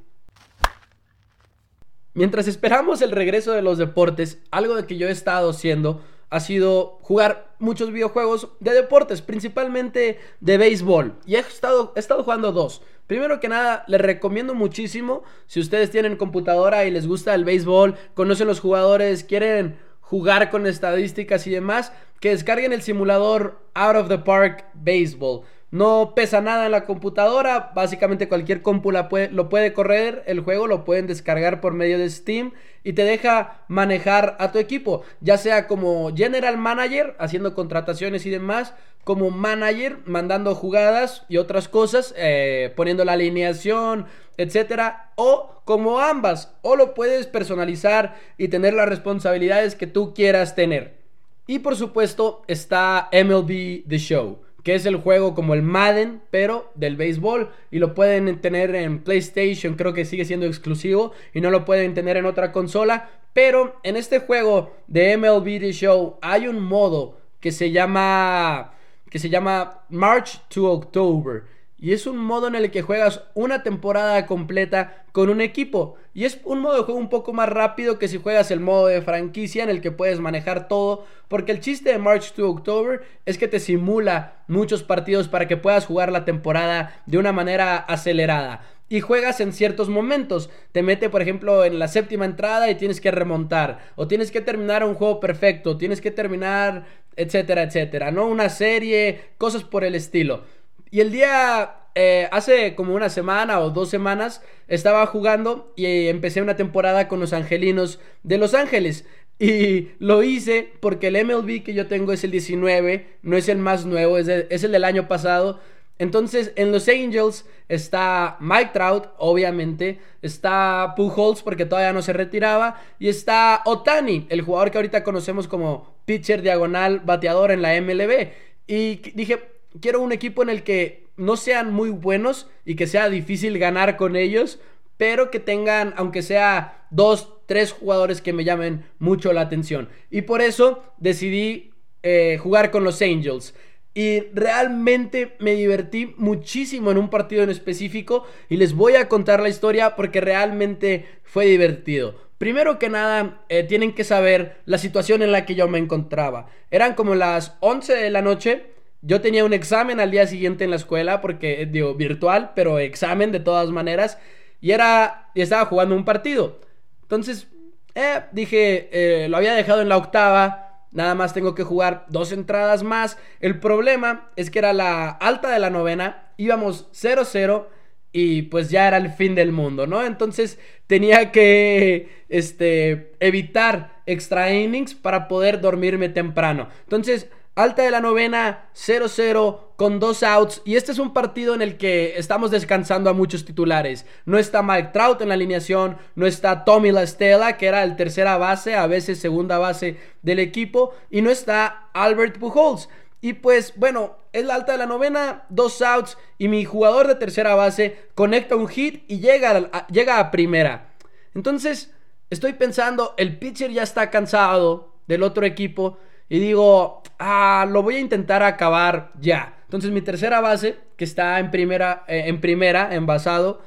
Mientras 2.14 2.46
esperamos 2.46 3.02
el 3.02 3.10
regreso 3.10 3.50
de 3.50 3.62
los 3.62 3.76
deportes, 3.76 4.38
algo 4.52 4.76
de 4.76 4.86
que 4.86 4.96
yo 4.96 5.08
he 5.08 5.10
estado 5.10 5.50
haciendo 5.50 6.04
ha 6.30 6.40
sido 6.40 6.98
jugar 7.02 7.54
muchos 7.58 7.92
videojuegos 7.92 8.48
de 8.60 8.72
deportes, 8.72 9.20
principalmente 9.20 10.18
de 10.40 10.58
béisbol. 10.58 11.16
Y 11.26 11.34
he 11.34 11.40
estado, 11.40 11.92
he 11.96 11.98
estado 11.98 12.22
jugando 12.22 12.52
dos. 12.52 12.82
Primero 13.08 13.40
que 13.40 13.48
nada, 13.48 13.84
les 13.88 14.00
recomiendo 14.00 14.54
muchísimo, 14.54 15.24
si 15.46 15.58
ustedes 15.58 15.90
tienen 15.90 16.16
computadora 16.16 16.84
y 16.84 16.92
les 16.92 17.08
gusta 17.08 17.34
el 17.34 17.44
béisbol, 17.44 17.96
conocen 18.14 18.46
los 18.46 18.60
jugadores, 18.60 19.24
quieren 19.24 19.78
jugar 20.00 20.50
con 20.50 20.66
estadísticas 20.66 21.46
y 21.48 21.50
demás, 21.50 21.92
que 22.20 22.30
descarguen 22.30 22.72
el 22.72 22.82
simulador 22.82 23.58
Out 23.74 23.96
of 23.96 24.08
the 24.08 24.18
Park 24.18 24.66
Baseball. 24.74 25.42
No 25.70 26.14
pesa 26.16 26.40
nada 26.40 26.66
en 26.66 26.72
la 26.72 26.84
computadora, 26.84 27.70
básicamente 27.76 28.28
cualquier 28.28 28.60
compu 28.60 28.90
lo 28.90 29.48
puede 29.48 29.72
correr, 29.72 30.24
el 30.26 30.40
juego 30.40 30.66
lo 30.66 30.84
pueden 30.84 31.06
descargar 31.06 31.60
por 31.60 31.74
medio 31.74 31.96
de 31.96 32.10
Steam 32.10 32.52
y 32.82 32.94
te 32.94 33.04
deja 33.04 33.62
manejar 33.68 34.36
a 34.40 34.50
tu 34.50 34.58
equipo, 34.58 35.02
ya 35.20 35.38
sea 35.38 35.68
como 35.68 36.12
general 36.12 36.58
manager, 36.58 37.14
haciendo 37.20 37.54
contrataciones 37.54 38.26
y 38.26 38.30
demás, 38.30 38.74
como 39.04 39.30
manager, 39.30 39.98
mandando 40.06 40.56
jugadas 40.56 41.24
y 41.28 41.36
otras 41.36 41.68
cosas, 41.68 42.14
eh, 42.16 42.72
poniendo 42.74 43.04
la 43.04 43.12
alineación, 43.12 44.06
etcétera, 44.38 45.12
o 45.14 45.62
como 45.64 46.00
ambas, 46.00 46.52
o 46.62 46.74
lo 46.74 46.94
puedes 46.94 47.28
personalizar 47.28 48.16
y 48.38 48.48
tener 48.48 48.74
las 48.74 48.88
responsabilidades 48.88 49.76
que 49.76 49.86
tú 49.86 50.14
quieras 50.14 50.56
tener. 50.56 50.98
Y 51.46 51.60
por 51.60 51.76
supuesto 51.76 52.42
está 52.48 53.08
MLB 53.12 53.84
The 53.88 53.98
Show 53.98 54.49
que 54.62 54.74
es 54.74 54.86
el 54.86 54.96
juego 54.96 55.34
como 55.34 55.54
el 55.54 55.62
Madden, 55.62 56.20
pero 56.30 56.70
del 56.74 56.96
béisbol. 56.96 57.50
Y 57.70 57.78
lo 57.78 57.94
pueden 57.94 58.40
tener 58.40 58.74
en 58.74 59.00
PlayStation, 59.00 59.74
creo 59.74 59.92
que 59.92 60.04
sigue 60.04 60.24
siendo 60.24 60.46
exclusivo. 60.46 61.12
Y 61.34 61.40
no 61.40 61.50
lo 61.50 61.64
pueden 61.64 61.94
tener 61.94 62.16
en 62.16 62.26
otra 62.26 62.52
consola. 62.52 63.10
Pero 63.32 63.78
en 63.82 63.96
este 63.96 64.20
juego 64.20 64.74
de 64.86 65.16
MLB 65.16 65.60
The 65.60 65.72
Show 65.72 66.18
hay 66.20 66.48
un 66.48 66.60
modo 66.60 67.18
que 67.40 67.52
se 67.52 67.70
llama. 67.70 68.74
que 69.08 69.18
se 69.18 69.28
llama 69.28 69.84
March 69.88 70.40
to 70.48 70.70
October. 70.70 71.44
Y 71.82 71.94
es 71.94 72.06
un 72.06 72.18
modo 72.18 72.46
en 72.46 72.54
el 72.54 72.70
que 72.70 72.82
juegas 72.82 73.22
una 73.32 73.62
temporada 73.62 74.26
completa 74.26 75.04
con 75.12 75.30
un 75.30 75.40
equipo. 75.40 75.96
Y 76.12 76.26
es 76.26 76.38
un 76.44 76.60
modo 76.60 76.76
de 76.76 76.82
juego 76.82 77.00
un 77.00 77.08
poco 77.08 77.32
más 77.32 77.48
rápido 77.48 77.98
que 77.98 78.06
si 78.06 78.18
juegas 78.18 78.50
el 78.50 78.60
modo 78.60 78.86
de 78.86 79.00
franquicia 79.00 79.62
en 79.62 79.70
el 79.70 79.80
que 79.80 79.90
puedes 79.90 80.20
manejar 80.20 80.68
todo. 80.68 81.06
Porque 81.28 81.52
el 81.52 81.60
chiste 81.60 81.90
de 81.90 81.98
March 81.98 82.32
to 82.32 82.50
October 82.50 83.00
es 83.24 83.38
que 83.38 83.48
te 83.48 83.60
simula 83.60 84.42
muchos 84.46 84.82
partidos 84.82 85.28
para 85.28 85.48
que 85.48 85.56
puedas 85.56 85.86
jugar 85.86 86.12
la 86.12 86.26
temporada 86.26 87.02
de 87.06 87.16
una 87.16 87.32
manera 87.32 87.78
acelerada. 87.78 88.60
Y 88.90 89.00
juegas 89.00 89.40
en 89.40 89.54
ciertos 89.54 89.88
momentos. 89.88 90.50
Te 90.72 90.82
mete, 90.82 91.08
por 91.08 91.22
ejemplo, 91.22 91.64
en 91.64 91.78
la 91.78 91.88
séptima 91.88 92.26
entrada 92.26 92.70
y 92.70 92.74
tienes 92.74 93.00
que 93.00 93.10
remontar. 93.10 93.78
O 93.96 94.06
tienes 94.06 94.30
que 94.30 94.42
terminar 94.42 94.84
un 94.84 94.94
juego 94.94 95.18
perfecto. 95.18 95.78
Tienes 95.78 96.02
que 96.02 96.10
terminar, 96.10 96.84
etcétera, 97.16 97.62
etcétera. 97.62 98.10
¿No? 98.10 98.26
Una 98.26 98.50
serie, 98.50 99.30
cosas 99.38 99.64
por 99.64 99.84
el 99.84 99.94
estilo. 99.94 100.42
Y 100.90 101.00
el 101.00 101.12
día, 101.12 101.74
eh, 101.94 102.28
hace 102.32 102.74
como 102.74 102.94
una 102.94 103.08
semana 103.08 103.60
o 103.60 103.70
dos 103.70 103.90
semanas, 103.90 104.42
estaba 104.68 105.06
jugando 105.06 105.72
y 105.76 106.08
empecé 106.08 106.42
una 106.42 106.56
temporada 106.56 107.08
con 107.08 107.20
los 107.20 107.32
Angelinos 107.32 108.00
de 108.22 108.38
Los 108.38 108.54
Ángeles. 108.54 109.04
Y 109.38 109.92
lo 109.98 110.22
hice 110.22 110.70
porque 110.80 111.08
el 111.08 111.24
MLB 111.24 111.62
que 111.62 111.72
yo 111.72 111.86
tengo 111.86 112.12
es 112.12 112.24
el 112.24 112.30
19, 112.30 113.06
no 113.22 113.36
es 113.36 113.48
el 113.48 113.58
más 113.58 113.86
nuevo, 113.86 114.18
es, 114.18 114.28
es 114.28 114.64
el 114.64 114.72
del 114.72 114.84
año 114.84 115.08
pasado. 115.08 115.60
Entonces, 116.00 116.52
en 116.56 116.72
los 116.72 116.88
Angels 116.88 117.44
está 117.68 118.38
Mike 118.40 118.70
Trout, 118.72 119.08
obviamente. 119.18 120.00
Está 120.22 120.94
Pujols, 120.96 121.42
porque 121.42 121.66
todavía 121.66 121.92
no 121.92 122.00
se 122.00 122.14
retiraba. 122.14 122.80
Y 122.98 123.08
está 123.08 123.60
Otani, 123.66 124.26
el 124.30 124.40
jugador 124.40 124.70
que 124.70 124.78
ahorita 124.78 125.04
conocemos 125.04 125.46
como 125.46 125.94
pitcher 126.06 126.40
diagonal 126.40 127.00
bateador 127.00 127.50
en 127.50 127.60
la 127.60 127.78
MLB. 127.78 128.28
Y 128.66 128.96
dije, 129.12 129.59
quiero 129.80 130.00
un 130.00 130.12
equipo 130.12 130.42
en 130.42 130.50
el 130.50 130.62
que 130.62 131.06
no 131.16 131.36
sean 131.36 131.72
muy 131.72 131.90
buenos 131.90 132.48
y 132.64 132.76
que 132.76 132.86
sea 132.86 133.08
difícil 133.08 133.58
ganar 133.58 133.96
con 133.96 134.16
ellos, 134.16 134.60
pero 134.96 135.30
que 135.30 135.40
tengan, 135.40 135.94
aunque 135.96 136.22
sea 136.22 136.86
dos, 136.90 137.34
tres 137.46 137.72
jugadores 137.72 138.20
que 138.20 138.32
me 138.32 138.44
llamen 138.44 138.84
mucho 138.98 139.32
la 139.32 139.42
atención. 139.42 139.88
Y 140.10 140.22
por 140.22 140.40
eso 140.40 140.82
decidí 140.98 141.72
eh, 142.02 142.38
jugar 142.40 142.70
con 142.70 142.84
los 142.84 143.02
Angels. 143.02 143.54
Y 143.92 144.20
realmente 144.32 145.36
me 145.40 145.54
divertí 145.54 146.14
muchísimo 146.16 146.90
en 146.90 146.98
un 146.98 147.10
partido 147.10 147.42
en 147.42 147.50
específico 147.50 148.24
y 148.48 148.56
les 148.56 148.72
voy 148.72 148.94
a 148.94 149.08
contar 149.08 149.40
la 149.40 149.48
historia 149.48 149.96
porque 149.96 150.20
realmente 150.20 151.06
fue 151.24 151.46
divertido. 151.46 152.14
Primero 152.38 152.78
que 152.78 152.88
nada, 152.88 153.44
eh, 153.48 153.64
tienen 153.64 153.92
que 153.92 154.04
saber 154.04 154.62
la 154.64 154.78
situación 154.78 155.22
en 155.22 155.32
la 155.32 155.44
que 155.44 155.56
yo 155.56 155.68
me 155.68 155.78
encontraba. 155.78 156.46
Eran 156.70 156.94
como 156.94 157.14
las 157.14 157.56
11 157.60 157.94
de 157.94 158.10
la 158.10 158.22
noche. 158.22 158.64
Yo 159.02 159.20
tenía 159.20 159.44
un 159.44 159.52
examen 159.52 160.00
al 160.00 160.10
día 160.10 160.26
siguiente 160.26 160.64
en 160.64 160.70
la 160.70 160.76
escuela, 160.76 161.20
porque, 161.20 161.62
eh, 161.62 161.66
digo, 161.66 161.94
virtual, 161.94 162.52
pero 162.54 162.78
examen 162.78 163.32
de 163.32 163.40
todas 163.40 163.70
maneras. 163.70 164.18
Y 164.60 164.72
era, 164.72 165.30
y 165.34 165.40
estaba 165.40 165.64
jugando 165.66 165.94
un 165.94 166.04
partido. 166.04 166.60
Entonces, 167.02 167.48
eh, 167.94 168.22
dije, 168.32 169.26
lo 169.28 169.36
había 169.36 169.54
dejado 169.54 169.80
en 169.80 169.88
la 169.88 169.96
octava. 169.96 170.86
Nada 170.92 171.14
más 171.14 171.32
tengo 171.32 171.54
que 171.54 171.64
jugar 171.64 172.04
dos 172.08 172.32
entradas 172.32 172.82
más. 172.82 173.16
El 173.40 173.58
problema 173.58 174.30
es 174.36 174.50
que 174.50 174.58
era 174.58 174.72
la 174.72 175.08
alta 175.08 175.50
de 175.50 175.58
la 175.60 175.70
novena. 175.70 176.32
Íbamos 176.36 176.88
0-0 176.92 177.66
y 178.12 178.42
pues 178.42 178.70
ya 178.70 178.88
era 178.88 178.96
el 178.96 179.10
fin 179.10 179.34
del 179.34 179.52
mundo, 179.52 179.86
¿no? 179.86 180.04
Entonces 180.04 180.58
tenía 180.86 181.30
que 181.30 182.24
este, 182.28 183.12
evitar 183.20 184.02
extra 184.06 184.52
innings 184.52 184.94
para 184.94 185.28
poder 185.28 185.60
dormirme 185.60 186.08
temprano. 186.08 186.68
Entonces, 186.82 187.28
alta 187.62 187.82
de 187.82 187.90
la 187.90 188.00
novena, 188.00 188.70
0-0 188.74 189.74
con 189.76 189.98
dos 189.98 190.22
outs. 190.22 190.62
Y 190.64 190.76
este 190.76 190.92
es 190.92 190.98
un 190.98 191.12
partido 191.12 191.54
en 191.54 191.62
el 191.62 191.76
que 191.76 192.18
estamos 192.18 192.50
descansando 192.50 193.10
a 193.10 193.14
muchos 193.14 193.44
titulares. 193.44 194.06
No 194.24 194.38
está 194.38 194.62
Mike 194.62 194.90
Trout 194.92 195.20
en 195.22 195.28
la 195.28 195.34
alineación, 195.34 195.96
no 196.14 196.26
está 196.26 196.64
Tommy 196.64 196.92
Lastella, 196.92 197.56
que 197.56 197.66
era 197.66 197.82
el 197.82 197.96
tercera 197.96 198.36
base, 198.38 198.74
a 198.74 198.86
veces 198.86 199.18
segunda 199.20 199.58
base 199.58 199.98
del 200.22 200.38
equipo, 200.38 200.94
y 201.10 201.22
no 201.22 201.30
está 201.30 201.90
Albert 201.92 202.38
Pujols. 202.38 202.88
Y 203.20 203.34
pues 203.34 203.74
bueno, 203.76 204.16
es 204.32 204.44
la 204.44 204.54
alta 204.54 204.72
de 204.72 204.78
la 204.78 204.86
novena, 204.86 205.44
dos 205.50 205.82
outs 205.82 206.16
y 206.38 206.48
mi 206.48 206.64
jugador 206.64 207.06
de 207.06 207.16
tercera 207.16 207.54
base 207.54 208.08
conecta 208.14 208.56
un 208.56 208.68
hit 208.68 209.04
y 209.08 209.20
llega 209.20 209.86
llega 209.88 210.18
a 210.18 210.30
primera. 210.30 210.94
Entonces, 211.34 211.92
estoy 212.30 212.54
pensando, 212.54 213.14
el 213.18 213.38
pitcher 213.38 213.70
ya 213.70 213.82
está 213.82 214.10
cansado 214.10 214.94
del 215.06 215.22
otro 215.22 215.44
equipo 215.44 215.98
y 216.30 216.38
digo, 216.38 217.02
ah, 217.18 217.66
lo 217.68 217.82
voy 217.82 217.96
a 217.96 218.00
intentar 218.00 218.42
acabar 218.42 219.10
ya. 219.20 219.56
Entonces 219.64 219.90
mi 219.90 220.00
tercera 220.00 220.40
base, 220.40 220.78
que 220.96 221.04
está 221.04 221.38
en 221.40 221.50
primera, 221.50 222.04
eh, 222.06 222.24
en 222.26 222.40
primera, 222.40 222.94
envasado, 222.94 223.60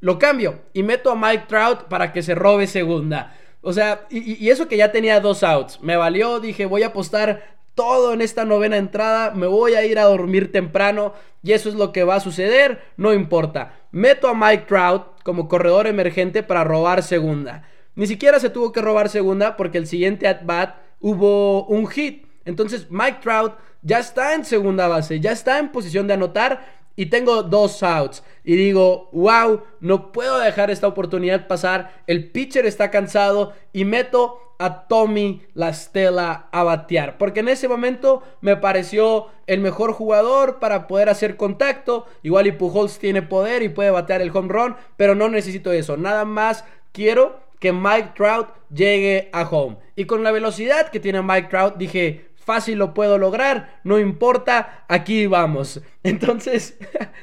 lo 0.00 0.18
cambio 0.18 0.60
y 0.72 0.84
meto 0.84 1.10
a 1.10 1.16
Mike 1.16 1.44
Trout 1.48 1.84
para 1.88 2.12
que 2.12 2.22
se 2.22 2.34
robe 2.34 2.68
segunda. 2.68 3.36
O 3.62 3.72
sea, 3.72 4.06
y, 4.10 4.48
eso 4.48 4.68
que 4.68 4.76
ya 4.76 4.92
tenía 4.92 5.20
dos 5.20 5.42
outs. 5.42 5.80
Me 5.82 5.96
valió, 5.96 6.38
dije, 6.38 6.66
voy 6.66 6.84
a 6.84 6.88
apostar 6.88 7.56
todo 7.74 8.12
en 8.12 8.20
esta 8.20 8.44
novena 8.44 8.76
entrada, 8.76 9.32
me 9.32 9.48
voy 9.48 9.74
a 9.74 9.84
ir 9.84 9.98
a 9.98 10.04
dormir 10.04 10.52
temprano 10.52 11.14
y 11.42 11.52
eso 11.52 11.68
es 11.68 11.74
lo 11.74 11.90
que 11.90 12.04
va 12.04 12.16
a 12.16 12.20
suceder, 12.20 12.80
no 12.96 13.12
importa. 13.12 13.74
Meto 13.90 14.28
a 14.28 14.34
Mike 14.34 14.66
Trout 14.68 15.20
como 15.24 15.48
corredor 15.48 15.88
emergente 15.88 16.44
para 16.44 16.62
robar 16.62 17.02
segunda. 17.02 17.68
Ni 17.96 18.06
siquiera 18.06 18.38
se 18.38 18.50
tuvo 18.50 18.70
que 18.70 18.82
robar 18.82 19.08
segunda 19.08 19.56
porque 19.56 19.78
el 19.78 19.88
siguiente 19.88 20.28
at 20.28 20.42
bat 20.44 20.83
hubo 21.04 21.66
un 21.66 21.86
hit. 21.86 22.26
Entonces 22.46 22.86
Mike 22.90 23.18
Trout 23.20 23.52
ya 23.82 23.98
está 23.98 24.34
en 24.34 24.46
segunda 24.46 24.88
base, 24.88 25.20
ya 25.20 25.32
está 25.32 25.58
en 25.58 25.70
posición 25.70 26.06
de 26.06 26.14
anotar 26.14 26.64
y 26.96 27.06
tengo 27.06 27.42
dos 27.42 27.82
outs. 27.82 28.24
Y 28.42 28.56
digo, 28.56 29.10
wow, 29.12 29.62
no 29.80 30.12
puedo 30.12 30.38
dejar 30.38 30.70
esta 30.70 30.88
oportunidad 30.88 31.46
pasar. 31.46 32.02
El 32.06 32.30
pitcher 32.30 32.64
está 32.64 32.90
cansado 32.90 33.52
y 33.74 33.84
meto 33.84 34.38
a 34.58 34.86
Tommy 34.88 35.42
La 35.52 35.74
Stella 35.74 36.46
a 36.50 36.62
batear. 36.62 37.18
Porque 37.18 37.40
en 37.40 37.48
ese 37.48 37.68
momento 37.68 38.22
me 38.40 38.56
pareció 38.56 39.26
el 39.46 39.60
mejor 39.60 39.92
jugador 39.92 40.58
para 40.58 40.86
poder 40.86 41.10
hacer 41.10 41.36
contacto. 41.36 42.06
Igual 42.22 42.46
y 42.46 42.52
Pujols 42.52 42.98
tiene 42.98 43.20
poder 43.20 43.62
y 43.62 43.68
puede 43.68 43.90
batear 43.90 44.22
el 44.22 44.34
home 44.34 44.48
run, 44.48 44.76
pero 44.96 45.14
no 45.14 45.28
necesito 45.28 45.70
eso. 45.70 45.98
Nada 45.98 46.24
más 46.24 46.64
quiero 46.92 47.43
que 47.64 47.72
Mike 47.72 48.10
Trout 48.14 48.48
llegue 48.68 49.30
a 49.32 49.48
home. 49.48 49.78
Y 49.96 50.04
con 50.04 50.22
la 50.22 50.32
velocidad 50.32 50.90
que 50.90 51.00
tiene 51.00 51.22
Mike 51.22 51.48
Trout, 51.48 51.76
dije, 51.78 52.28
fácil 52.36 52.76
lo 52.76 52.92
puedo 52.92 53.16
lograr, 53.16 53.80
no 53.84 53.98
importa, 53.98 54.84
aquí 54.86 55.26
vamos. 55.26 55.80
Entonces, 56.02 56.76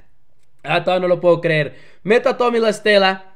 ah, 0.64 0.84
todavía 0.84 1.08
no 1.08 1.14
lo 1.14 1.22
puedo 1.22 1.42
creer. 1.42 1.76
Meto 2.02 2.28
a 2.28 2.38
Tommy 2.38 2.58
La 2.58 2.74
Stella 2.74 3.36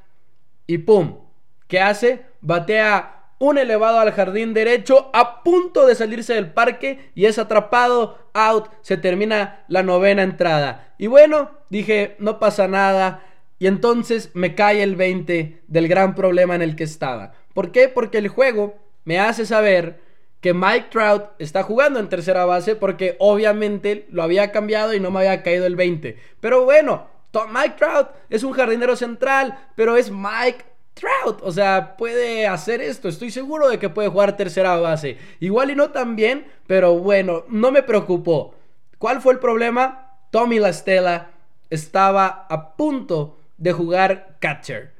y 0.65 0.79
¡pum! 0.79 1.19
¿Qué 1.67 1.79
hace? 1.79 2.25
Batea 2.41 3.27
un 3.37 3.59
elevado 3.59 3.99
al 3.99 4.11
jardín 4.11 4.55
derecho 4.55 5.11
a 5.13 5.43
punto 5.43 5.85
de 5.85 5.93
salirse 5.93 6.33
del 6.33 6.53
parque 6.53 7.11
y 7.13 7.25
es 7.25 7.37
atrapado, 7.37 8.17
out, 8.33 8.69
se 8.81 8.97
termina 8.97 9.63
la 9.67 9.83
novena 9.83 10.23
entrada. 10.23 10.95
Y 10.97 11.05
bueno, 11.05 11.51
dije, 11.69 12.15
no 12.17 12.39
pasa 12.39 12.67
nada. 12.67 13.21
Y 13.57 13.67
entonces 13.67 14.31
me 14.33 14.55
cae 14.55 14.83
el 14.83 14.95
20 14.95 15.63
del 15.67 15.87
gran 15.87 16.15
problema 16.15 16.55
en 16.55 16.61
el 16.61 16.75
que 16.75 16.83
estaba. 16.83 17.33
¿Por 17.53 17.71
qué? 17.71 17.87
Porque 17.87 18.17
el 18.17 18.27
juego 18.27 18.75
me 19.05 19.19
hace 19.19 19.45
saber 19.45 20.01
que 20.41 20.53
Mike 20.53 20.87
Trout 20.91 21.23
está 21.39 21.63
jugando 21.63 21.99
en 21.99 22.09
tercera 22.09 22.45
base 22.45 22.75
porque 22.75 23.15
obviamente 23.19 24.07
lo 24.11 24.21
había 24.23 24.51
cambiado 24.51 24.93
y 24.93 24.99
no 24.99 25.09
me 25.09 25.19
había 25.19 25.41
caído 25.41 25.65
el 25.65 25.75
20. 25.75 26.17
Pero 26.39 26.65
bueno, 26.65 27.07
Mike 27.49 27.75
Trout 27.77 28.09
es 28.29 28.43
un 28.43 28.53
jardinero 28.53 28.95
central, 28.95 29.57
pero 29.75 29.97
es 29.97 30.11
Mike 30.11 30.63
Trout, 30.93 31.41
o 31.41 31.51
sea, 31.51 31.97
puede 31.97 32.47
hacer 32.47 32.81
esto. 32.81 33.09
Estoy 33.09 33.31
seguro 33.31 33.69
de 33.69 33.79
que 33.79 33.89
puede 33.89 34.07
jugar 34.07 34.37
tercera 34.37 34.77
base. 34.77 35.17
Igual 35.39 35.71
y 35.71 35.75
no 35.75 35.89
tan 35.89 36.15
bien, 36.15 36.45
pero 36.67 36.93
bueno, 36.97 37.43
no 37.49 37.71
me 37.71 37.83
preocupó. 37.83 38.55
¿Cuál 38.97 39.21
fue 39.21 39.33
el 39.33 39.39
problema? 39.39 40.19
Tommy 40.31 40.59
Lastella 40.59 41.31
estaba 41.69 42.45
a 42.49 42.75
punto 42.75 43.37
de 43.57 43.71
jugar 43.71 44.37
catcher. 44.39 44.93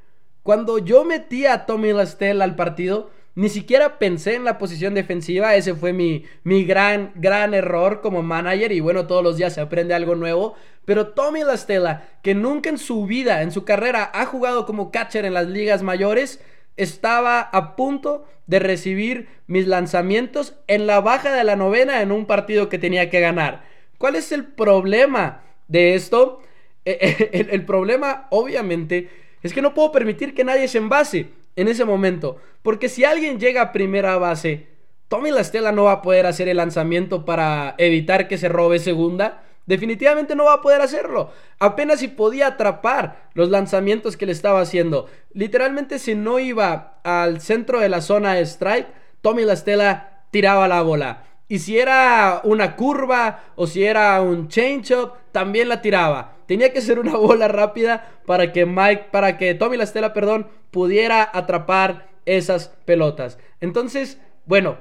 Cuando 0.43 0.77
yo 0.77 1.03
metí 1.03 1.45
a 1.45 1.65
Tommy 1.65 1.91
Lastella 1.91 2.43
al 2.43 2.55
partido, 2.55 3.09
ni 3.35 3.49
siquiera 3.49 3.99
pensé 3.99 4.35
en 4.35 4.45
la 4.45 4.57
posición 4.57 4.93
defensiva, 4.93 5.55
ese 5.55 5.73
fue 5.75 5.91
mi, 5.91 6.23
mi 6.43 6.63
gran, 6.63 7.11
gran 7.15 7.53
error 7.53 7.99
como 8.01 8.23
manager 8.23 8.71
y 8.71 8.79
bueno, 8.79 9.07
todos 9.07 9.23
los 9.23 9.35
días 9.35 9.53
se 9.53 9.61
aprende 9.61 9.93
algo 9.93 10.15
nuevo. 10.15 10.55
Pero 10.85 11.07
Tommy 11.07 11.43
Lastella, 11.43 12.07
que 12.21 12.33
nunca 12.33 12.69
en 12.69 12.77
su 12.77 13.05
vida, 13.05 13.41
en 13.41 13.51
su 13.51 13.65
carrera, 13.65 14.09
ha 14.13 14.25
jugado 14.25 14.65
como 14.65 14.91
catcher 14.91 15.25
en 15.25 15.33
las 15.33 15.47
ligas 15.47 15.83
mayores, 15.83 16.39
estaba 16.77 17.41
a 17.41 17.75
punto 17.75 18.25
de 18.47 18.59
recibir 18.59 19.27
mis 19.47 19.67
lanzamientos 19.67 20.55
en 20.67 20.87
la 20.87 21.01
baja 21.01 21.33
de 21.33 21.43
la 21.43 21.55
novena 21.55 22.01
en 22.01 22.11
un 22.11 22.25
partido 22.25 22.69
que 22.69 22.79
tenía 22.79 23.09
que 23.09 23.19
ganar. 23.19 23.63
¿Cuál 23.97 24.15
es 24.15 24.31
el 24.31 24.45
problema 24.45 25.43
de 25.67 25.95
esto? 25.95 26.39
E, 26.85 26.91
e, 27.01 27.29
el, 27.39 27.49
el 27.49 27.65
problema, 27.65 28.27
obviamente, 28.29 29.09
es 29.43 29.53
que 29.53 29.61
no 29.61 29.73
puedo 29.73 29.91
permitir 29.91 30.33
que 30.33 30.43
nadie 30.43 30.67
se 30.67 30.77
envase 30.77 31.29
en 31.55 31.67
ese 31.67 31.85
momento. 31.85 32.37
Porque 32.61 32.89
si 32.89 33.03
alguien 33.03 33.39
llega 33.39 33.61
a 33.61 33.71
primera 33.71 34.17
base, 34.17 34.67
Tommy 35.07 35.31
La 35.31 35.41
Estela 35.41 35.71
no 35.71 35.83
va 35.85 35.93
a 35.93 36.01
poder 36.01 36.25
hacer 36.25 36.47
el 36.47 36.57
lanzamiento 36.57 37.25
para 37.25 37.75
evitar 37.77 38.27
que 38.27 38.37
se 38.37 38.49
robe 38.49 38.79
segunda. 38.79 39.43
Definitivamente 39.67 40.35
no 40.35 40.45
va 40.45 40.53
a 40.53 40.61
poder 40.61 40.81
hacerlo. 40.81 41.31
Apenas 41.59 41.99
si 41.99 42.07
podía 42.07 42.47
atrapar 42.47 43.29
los 43.33 43.49
lanzamientos 43.49 44.17
que 44.17 44.25
le 44.25 44.31
estaba 44.31 44.61
haciendo. 44.61 45.07
Literalmente 45.33 45.99
si 45.99 46.15
no 46.15 46.39
iba 46.39 46.99
al 47.03 47.41
centro 47.41 47.79
de 47.79 47.89
la 47.89 48.01
zona 48.01 48.33
de 48.33 48.41
strike, 48.45 48.87
Tommy 49.21 49.43
La 49.43 49.53
Estela 49.53 50.23
tiraba 50.31 50.67
la 50.67 50.81
bola. 50.81 51.23
Y 51.47 51.59
si 51.59 51.77
era 51.77 52.41
una 52.43 52.75
curva 52.75 53.43
o 53.55 53.67
si 53.67 53.83
era 53.83 54.19
un 54.21 54.47
change-up, 54.47 55.13
también 55.31 55.69
la 55.69 55.81
tiraba. 55.81 56.34
Tenía 56.47 56.73
que 56.73 56.81
ser 56.81 56.99
una 56.99 57.15
bola 57.17 57.47
rápida 57.47 58.12
para 58.25 58.51
que 58.51 58.65
Mike, 58.65 59.08
para 59.12 59.38
que 59.38 59.53
Tommy 59.53 59.77
La 59.77 59.84
Estela, 59.84 60.13
perdón, 60.13 60.47
pudiera 60.71 61.29
atrapar 61.34 62.08
esas 62.25 62.69
pelotas. 62.86 63.38
Entonces, 63.62 64.19
bueno, 64.45 64.77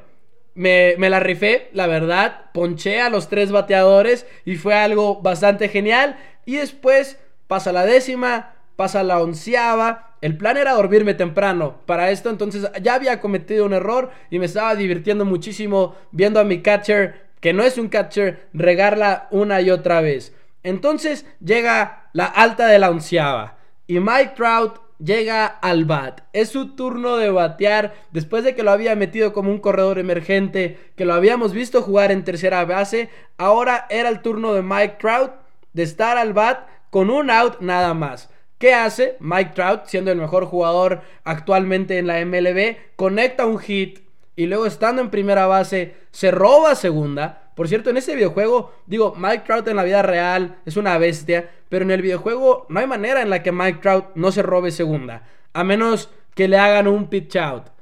me, 0.54 0.94
me, 0.98 1.10
la 1.10 1.20
rifé, 1.20 1.68
la 1.72 1.86
verdad. 1.86 2.50
Ponché 2.52 3.00
a 3.00 3.10
los 3.10 3.28
tres 3.28 3.50
bateadores 3.50 4.26
y 4.44 4.56
fue 4.56 4.74
algo 4.74 5.20
bastante 5.20 5.68
genial. 5.68 6.16
Y 6.46 6.56
después 6.56 7.18
pasa 7.46 7.72
la 7.72 7.84
décima, 7.84 8.54
pasa 8.76 9.02
la 9.02 9.20
onceava. 9.20 10.16
El 10.20 10.36
plan 10.36 10.56
era 10.56 10.72
dormirme 10.72 11.14
temprano. 11.14 11.80
Para 11.86 12.10
esto 12.10 12.30
entonces 12.30 12.68
ya 12.80 12.94
había 12.94 13.20
cometido 13.20 13.66
un 13.66 13.74
error 13.74 14.10
y 14.30 14.38
me 14.38 14.46
estaba 14.46 14.74
divirtiendo 14.74 15.24
muchísimo 15.24 15.96
viendo 16.12 16.40
a 16.40 16.44
mi 16.44 16.62
catcher, 16.62 17.26
que 17.40 17.52
no 17.52 17.62
es 17.62 17.76
un 17.76 17.88
catcher, 17.88 18.48
regarla 18.54 19.28
una 19.30 19.60
y 19.60 19.70
otra 19.70 20.00
vez. 20.00 20.34
Entonces 20.64 21.26
llega 21.44 22.08
la 22.12 22.24
alta 22.24 22.66
de 22.66 22.80
la 22.80 22.90
onceava. 22.90 23.58
Y 23.86 24.00
Mike 24.00 24.32
Trout 24.34 24.80
llega 24.98 25.46
al 25.46 25.84
bat. 25.84 26.22
Es 26.32 26.48
su 26.48 26.74
turno 26.74 27.16
de 27.16 27.30
batear 27.30 27.94
después 28.10 28.44
de 28.44 28.54
que 28.54 28.62
lo 28.62 28.70
había 28.70 28.96
metido 28.96 29.32
como 29.32 29.50
un 29.50 29.58
corredor 29.58 29.98
emergente, 29.98 30.78
que 30.96 31.04
lo 31.04 31.14
habíamos 31.14 31.52
visto 31.52 31.82
jugar 31.82 32.10
en 32.10 32.24
tercera 32.24 32.64
base. 32.64 33.10
Ahora 33.36 33.86
era 33.90 34.08
el 34.08 34.20
turno 34.22 34.54
de 34.54 34.62
Mike 34.62 34.96
Trout 34.98 35.32
de 35.74 35.82
estar 35.82 36.16
al 36.16 36.32
bat 36.32 36.66
con 36.90 37.10
un 37.10 37.30
out 37.30 37.60
nada 37.60 37.92
más. 37.92 38.30
¿Qué 38.58 38.72
hace? 38.72 39.16
Mike 39.20 39.52
Trout, 39.54 39.86
siendo 39.86 40.10
el 40.10 40.18
mejor 40.18 40.46
jugador 40.46 41.02
actualmente 41.24 41.98
en 41.98 42.06
la 42.06 42.24
MLB, 42.24 42.76
conecta 42.96 43.44
un 43.44 43.58
hit 43.58 43.98
y 44.36 44.46
luego 44.46 44.66
estando 44.66 45.02
en 45.02 45.10
primera 45.10 45.46
base 45.46 45.94
se 46.10 46.30
roba 46.30 46.74
segunda 46.74 47.43
por 47.54 47.68
cierto, 47.68 47.90
en 47.90 47.96
ese 47.96 48.14
videojuego, 48.14 48.72
digo, 48.86 49.14
Mike 49.16 49.44
Trout 49.46 49.68
en 49.68 49.76
la 49.76 49.84
vida 49.84 50.02
real 50.02 50.58
es 50.66 50.76
una 50.76 50.98
bestia, 50.98 51.50
pero 51.68 51.84
en 51.84 51.90
el 51.90 52.02
videojuego 52.02 52.66
no 52.68 52.80
hay 52.80 52.86
manera 52.86 53.22
en 53.22 53.30
la 53.30 53.42
que 53.42 53.52
Mike 53.52 53.78
Trout 53.80 54.06
no 54.14 54.32
se 54.32 54.42
robe 54.42 54.70
segunda, 54.70 55.22
a 55.52 55.64
menos 55.64 56.10
que 56.34 56.48
le 56.48 56.58
hagan 56.58 56.88
un 56.88 57.08
pitch 57.08 57.36
out. 57.36 57.74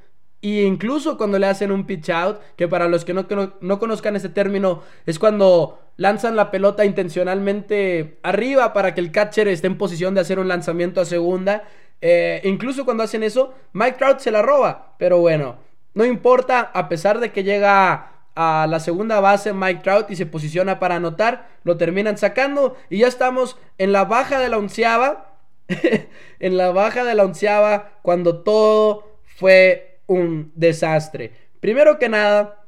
Y 0.45 0.63
incluso 0.63 1.17
cuando 1.17 1.39
le 1.39 1.47
hacen 1.47 1.71
un 1.71 1.87
pitch 1.87 2.11
out, 2.11 2.41
que 2.57 2.67
para 2.67 2.89
los 2.89 3.05
que 3.05 3.15
no, 3.15 3.27
no, 3.61 3.79
conozcan 3.79 4.17
ese 4.17 4.29
término, 4.29 4.83
es 5.07 5.21
cuando 5.21 5.79
lanzan 5.97 6.35
la 6.35 6.51
pelota 6.51 6.85
intencionalmente 6.85 8.19
arriba 8.25 8.73
para 8.73 8.93
que 8.93 9.01
el 9.01 9.13
catcher 9.13 9.47
esté 9.47 9.69
en 9.69 9.79
posición 9.79 10.15
de 10.15 10.21
hacer 10.21 10.41
un 10.41 10.49
lanzamiento 10.49 11.01
a 11.01 11.05
segunda. 11.05 11.63
Eh, 12.01 12.41
incluso 12.43 12.85
cuando 12.85 13.05
hacen 13.05 13.23
eso, 13.23 13.55
Mike 13.73 13.99
Trout 13.99 14.19
se 14.19 14.33
la 14.33 14.43
roba. 14.43 14.97
Pero 14.99 15.19
bueno, 15.19 15.59
no 15.95 16.05
importa, 16.05 16.73
a 16.75 16.89
pesar 16.89 17.21
de 17.21 17.31
que 17.31 17.45
llega 17.45 18.12
a 18.35 18.67
la 18.69 18.81
segunda 18.81 19.21
base 19.21 19.53
Mike 19.53 19.83
Trout 19.83 20.11
y 20.11 20.17
se 20.17 20.27
posiciona 20.27 20.79
para 20.79 20.97
anotar, 20.97 21.49
lo 21.65 21.77
terminan 21.77 22.17
sacando 22.17 22.77
y 22.89 22.99
ya 22.99 23.09
estamos 23.09 23.59
en 23.79 23.93
la 23.93 24.05
baja 24.05 24.39
de 24.39 24.49
la 24.49 24.59
onceava, 24.59 25.37
en 26.41 26.57
la 26.57 26.71
baja 26.73 27.05
de 27.05 27.15
la 27.15 27.25
onceava 27.25 27.99
cuando 28.03 28.43
todo 28.43 29.19
fue 29.37 30.01
un 30.07 30.53
desastre. 30.55 31.33
Primero 31.61 31.99
que 31.99 32.09
nada, 32.09 32.65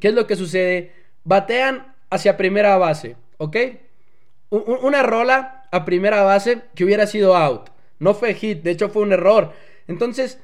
¿qué 0.00 0.08
es 0.08 0.14
lo 0.14 0.26
que 0.26 0.36
sucede? 0.36 0.92
Batean 1.24 1.94
hacia 2.10 2.36
primera 2.36 2.76
base, 2.76 3.16
¿ok? 3.38 3.56
una 4.50 5.04
rola 5.04 5.64
a 5.70 5.84
primera 5.84 6.22
base 6.22 6.62
que 6.74 6.84
hubiera 6.84 7.06
sido 7.06 7.36
out. 7.36 7.70
No 8.00 8.14
fue 8.14 8.34
hit, 8.34 8.62
de 8.62 8.72
hecho 8.72 8.88
fue 8.88 9.02
un 9.02 9.12
error. 9.12 9.52
Entonces, 9.86 10.40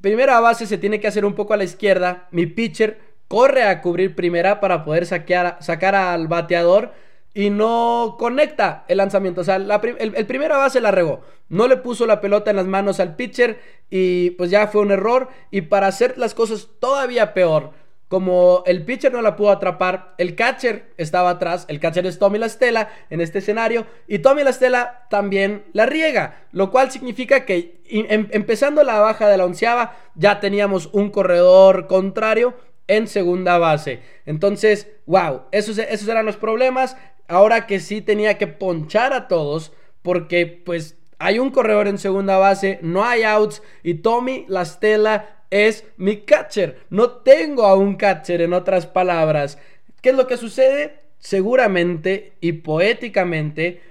primera 0.00 0.38
base 0.40 0.66
se 0.66 0.78
tiene 0.78 1.00
que 1.00 1.08
hacer 1.08 1.24
un 1.24 1.34
poco 1.34 1.54
a 1.54 1.56
la 1.56 1.64
izquierda. 1.64 2.28
Mi 2.30 2.46
pitcher 2.46 2.98
corre 3.28 3.64
a 3.64 3.80
cubrir 3.82 4.16
primera 4.16 4.58
para 4.58 4.84
poder 4.84 5.06
sacar 5.06 5.94
al 5.94 6.26
bateador 6.28 6.92
y 7.34 7.50
no 7.50 8.16
conecta 8.18 8.84
el 8.88 8.98
lanzamiento. 8.98 9.42
O 9.42 9.44
sea, 9.44 9.56
el, 9.56 10.26
primera 10.26 10.56
base 10.56 10.80
la 10.80 10.90
regó. 10.90 11.20
No 11.48 11.68
le 11.68 11.76
puso 11.76 12.06
la 12.06 12.20
pelota 12.20 12.50
en 12.50 12.56
las 12.56 12.66
manos 12.66 13.00
al 13.00 13.14
pitcher 13.14 13.60
y 13.90 14.30
pues 14.30 14.50
ya 14.50 14.66
fue 14.66 14.80
un 14.80 14.90
error. 14.90 15.28
Y 15.50 15.60
para 15.60 15.86
hacer 15.86 16.18
las 16.18 16.34
cosas 16.34 16.68
todavía 16.80 17.34
peor, 17.34 17.72
como 18.08 18.62
el 18.66 18.84
pitcher 18.84 19.12
no 19.12 19.20
la 19.20 19.36
pudo 19.36 19.50
atrapar, 19.50 20.14
el 20.16 20.34
catcher 20.34 20.94
estaba 20.96 21.30
atrás. 21.30 21.66
El 21.68 21.78
catcher 21.78 22.06
es 22.06 22.18
Tommy 22.18 22.38
Lastela 22.38 22.88
en 23.10 23.20
este 23.20 23.38
escenario. 23.38 23.86
Y 24.08 24.20
Tommy 24.20 24.42
Lastela 24.42 25.06
también 25.10 25.64
la 25.74 25.84
riega. 25.86 26.48
Lo 26.50 26.70
cual 26.70 26.90
significa 26.90 27.44
que 27.44 27.82
em, 27.88 28.26
empezando 28.32 28.82
la 28.82 29.00
baja 29.00 29.28
de 29.28 29.36
la 29.36 29.44
onceava, 29.44 29.96
ya 30.14 30.40
teníamos 30.40 30.88
un 30.92 31.10
corredor 31.10 31.86
contrario 31.86 32.54
en 32.88 33.06
segunda 33.06 33.58
base. 33.58 34.00
Entonces, 34.26 34.88
wow, 35.06 35.42
esos, 35.52 35.78
esos 35.78 36.08
eran 36.08 36.26
los 36.26 36.36
problemas. 36.36 36.96
Ahora 37.28 37.66
que 37.66 37.78
sí 37.78 38.00
tenía 38.00 38.38
que 38.38 38.46
ponchar 38.46 39.12
a 39.12 39.28
todos 39.28 39.72
porque 40.02 40.46
pues 40.46 40.96
hay 41.18 41.38
un 41.38 41.50
corredor 41.50 41.88
en 41.88 41.98
segunda 41.98 42.38
base, 42.38 42.78
no 42.82 43.04
hay 43.04 43.22
outs 43.22 43.62
y 43.82 43.94
Tommy 43.94 44.46
Lastela 44.48 45.44
es 45.50 45.84
mi 45.96 46.18
catcher. 46.18 46.80
No 46.90 47.10
tengo 47.10 47.66
a 47.66 47.74
un 47.74 47.96
catcher 47.96 48.40
en 48.40 48.52
otras 48.52 48.86
palabras. 48.86 49.58
¿Qué 50.00 50.10
es 50.10 50.14
lo 50.16 50.26
que 50.26 50.36
sucede? 50.36 51.00
Seguramente 51.18 52.32
y 52.40 52.52
poéticamente 52.52 53.82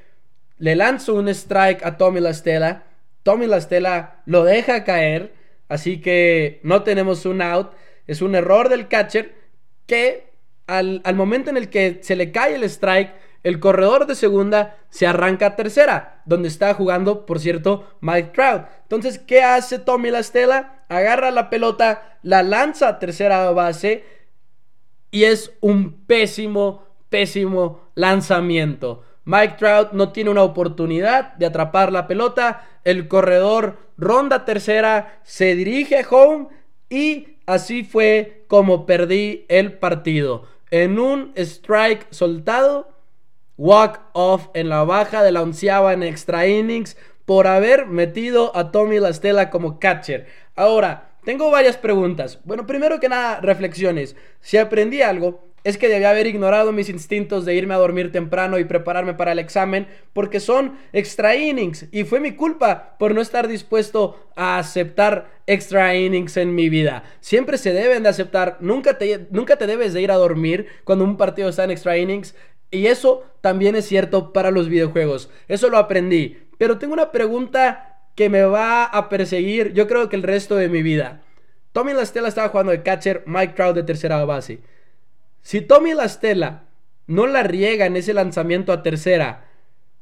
le 0.58 0.76
lanzo 0.76 1.16
un 1.16 1.28
strike 1.30 1.86
a 1.86 1.98
Tommy 1.98 2.20
Lastela. 2.20 2.84
Tommy 3.24 3.46
Lastela 3.46 4.22
lo 4.26 4.44
deja 4.44 4.84
caer, 4.84 5.34
así 5.68 6.00
que 6.00 6.60
no 6.64 6.84
tenemos 6.84 7.26
un 7.26 7.42
out. 7.42 7.72
Es 8.08 8.22
un 8.22 8.36
error 8.36 8.70
del 8.70 8.88
catcher 8.88 9.36
que 9.86 10.32
al, 10.66 11.02
al 11.04 11.16
momento 11.16 11.50
en 11.50 11.58
el 11.58 11.70
que 11.70 12.00
se 12.02 12.16
le 12.16 12.32
cae 12.32 12.56
el 12.56 12.64
strike, 12.64 13.14
el 13.44 13.60
corredor 13.60 14.08
de 14.08 14.16
segunda 14.16 14.78
se 14.90 15.08
arranca 15.08 15.46
a 15.48 15.56
tercera, 15.56 16.22
donde 16.26 16.48
está 16.48 16.74
jugando, 16.74 17.26
por 17.26 17.40
cierto, 17.40 17.88
Mike 18.02 18.32
Trout. 18.34 18.64
Entonces, 18.84 19.20
¿qué 19.20 19.42
hace 19.42 19.80
Tommy 19.80 20.12
Lastela? 20.12 20.84
Agarra 20.90 21.32
la 21.32 21.50
pelota, 21.50 22.20
la 22.24 22.44
lanza 22.44 22.90
a 22.90 23.00
tercera 23.00 23.50
base 23.52 24.04
y 25.12 25.24
es 25.24 25.54
un 25.62 26.06
pésimo, 26.06 26.84
pésimo 27.10 27.90
lanzamiento. 27.96 29.04
Mike 29.26 29.56
Trout 29.58 29.92
no 29.92 30.12
tiene 30.12 30.30
una 30.30 30.44
oportunidad 30.44 31.34
de 31.36 31.46
atrapar 31.46 31.92
la 31.92 32.08
pelota. 32.08 32.66
El 32.84 33.08
corredor 33.08 33.78
ronda 33.98 34.46
tercera, 34.46 35.20
se 35.24 35.56
dirige 35.56 36.06
home 36.10 36.48
y 36.90 37.38
así 37.46 37.84
fue 37.84 38.46
como 38.48 38.86
perdí 38.86 39.46
el 39.50 39.74
partido. 39.74 40.46
En 40.72 41.00
un 41.00 41.32
strike 41.36 42.08
soltado, 42.12 42.90
walk 43.58 44.02
off 44.14 44.48
en 44.54 44.70
la 44.70 44.84
baja 44.84 45.24
de 45.24 45.32
la 45.32 45.42
onceava 45.42 45.94
en 45.94 46.04
extra 46.04 46.48
innings 46.48 46.98
por 47.26 47.48
haber 47.48 47.88
metido 47.88 48.56
a 48.56 48.72
Tommy 48.72 49.00
Lastela 49.00 49.50
como 49.50 49.80
catcher. 49.80 50.28
Ahora, 50.56 51.12
tengo 51.26 51.52
varias 51.52 51.76
preguntas. 51.76 52.40
Bueno, 52.46 52.66
primero 52.66 53.00
que 53.00 53.10
nada, 53.10 53.42
reflexiones. 53.42 54.16
Si 54.40 54.58
aprendí 54.58 55.02
algo, 55.02 55.44
es 55.64 55.78
que 55.78 55.90
debía 55.90 56.10
haber 56.10 56.28
ignorado 56.28 56.72
mis 56.72 56.90
instintos 56.90 57.46
de 57.46 57.56
irme 57.56 57.74
a 57.74 57.78
dormir 57.78 58.12
temprano 58.12 58.58
y 58.60 58.66
prepararme 58.66 59.14
para 59.14 59.32
el 59.32 59.40
examen 59.40 59.88
porque 60.14 60.40
son 60.40 60.78
extra 60.94 61.36
innings 61.36 61.88
y 61.92 62.04
fue 62.04 62.20
mi 62.20 62.34
culpa 62.34 62.96
por 62.98 63.14
no 63.14 63.22
estar 63.22 63.48
dispuesto 63.48 64.30
a 64.36 64.60
aceptar 64.60 65.30
extra 65.46 65.96
innings 65.96 66.38
en 66.38 66.56
mi 66.56 66.70
vida. 66.70 67.04
Siempre 67.20 67.58
se 67.58 67.74
deben 67.74 68.04
de 68.04 68.10
aceptar, 68.10 68.58
nunca 68.60 68.98
te, 68.98 69.28
nunca 69.32 69.58
te 69.58 69.68
debes 69.68 69.94
de 69.94 70.02
ir 70.02 70.12
a 70.12 70.16
dormir 70.16 70.68
cuando 70.84 71.04
un 71.04 71.18
partido 71.18 71.50
está 71.50 71.64
en 71.64 71.72
extra 71.72 71.98
innings 71.98 72.36
y 72.72 72.88
eso 72.88 73.24
también 73.42 73.76
es 73.76 73.86
cierto 73.86 74.34
para 74.34 74.52
los 74.52 74.70
videojuegos. 74.70 75.30
Eso 75.48 75.70
lo 75.70 75.78
aprendí. 75.78 76.38
Pero 76.58 76.78
tengo 76.78 76.94
una 76.94 77.12
pregunta 77.12 77.98
que 78.16 78.30
me 78.30 78.44
va 78.44 78.84
a 78.84 79.10
perseguir, 79.10 79.74
yo 79.74 79.88
creo 79.88 80.10
que 80.10 80.16
el 80.16 80.24
resto 80.24 80.56
de 80.56 80.70
mi 80.70 80.82
vida. 80.82 81.22
Tommy 81.72 81.94
Lastela 81.94 82.28
estaba 82.28 82.50
jugando 82.50 82.72
de 82.72 82.82
catcher, 82.82 83.24
Mike 83.28 83.54
Trout 83.54 83.76
de 83.76 83.84
tercera 83.84 84.26
base. 84.26 84.60
Si 85.48 85.62
Tommy 85.62 85.94
Lastela 85.94 86.64
no 87.06 87.26
la 87.26 87.42
riega 87.42 87.86
en 87.86 87.96
ese 87.96 88.14
lanzamiento 88.14 88.74
a 88.74 88.84
tercera, 88.84 89.46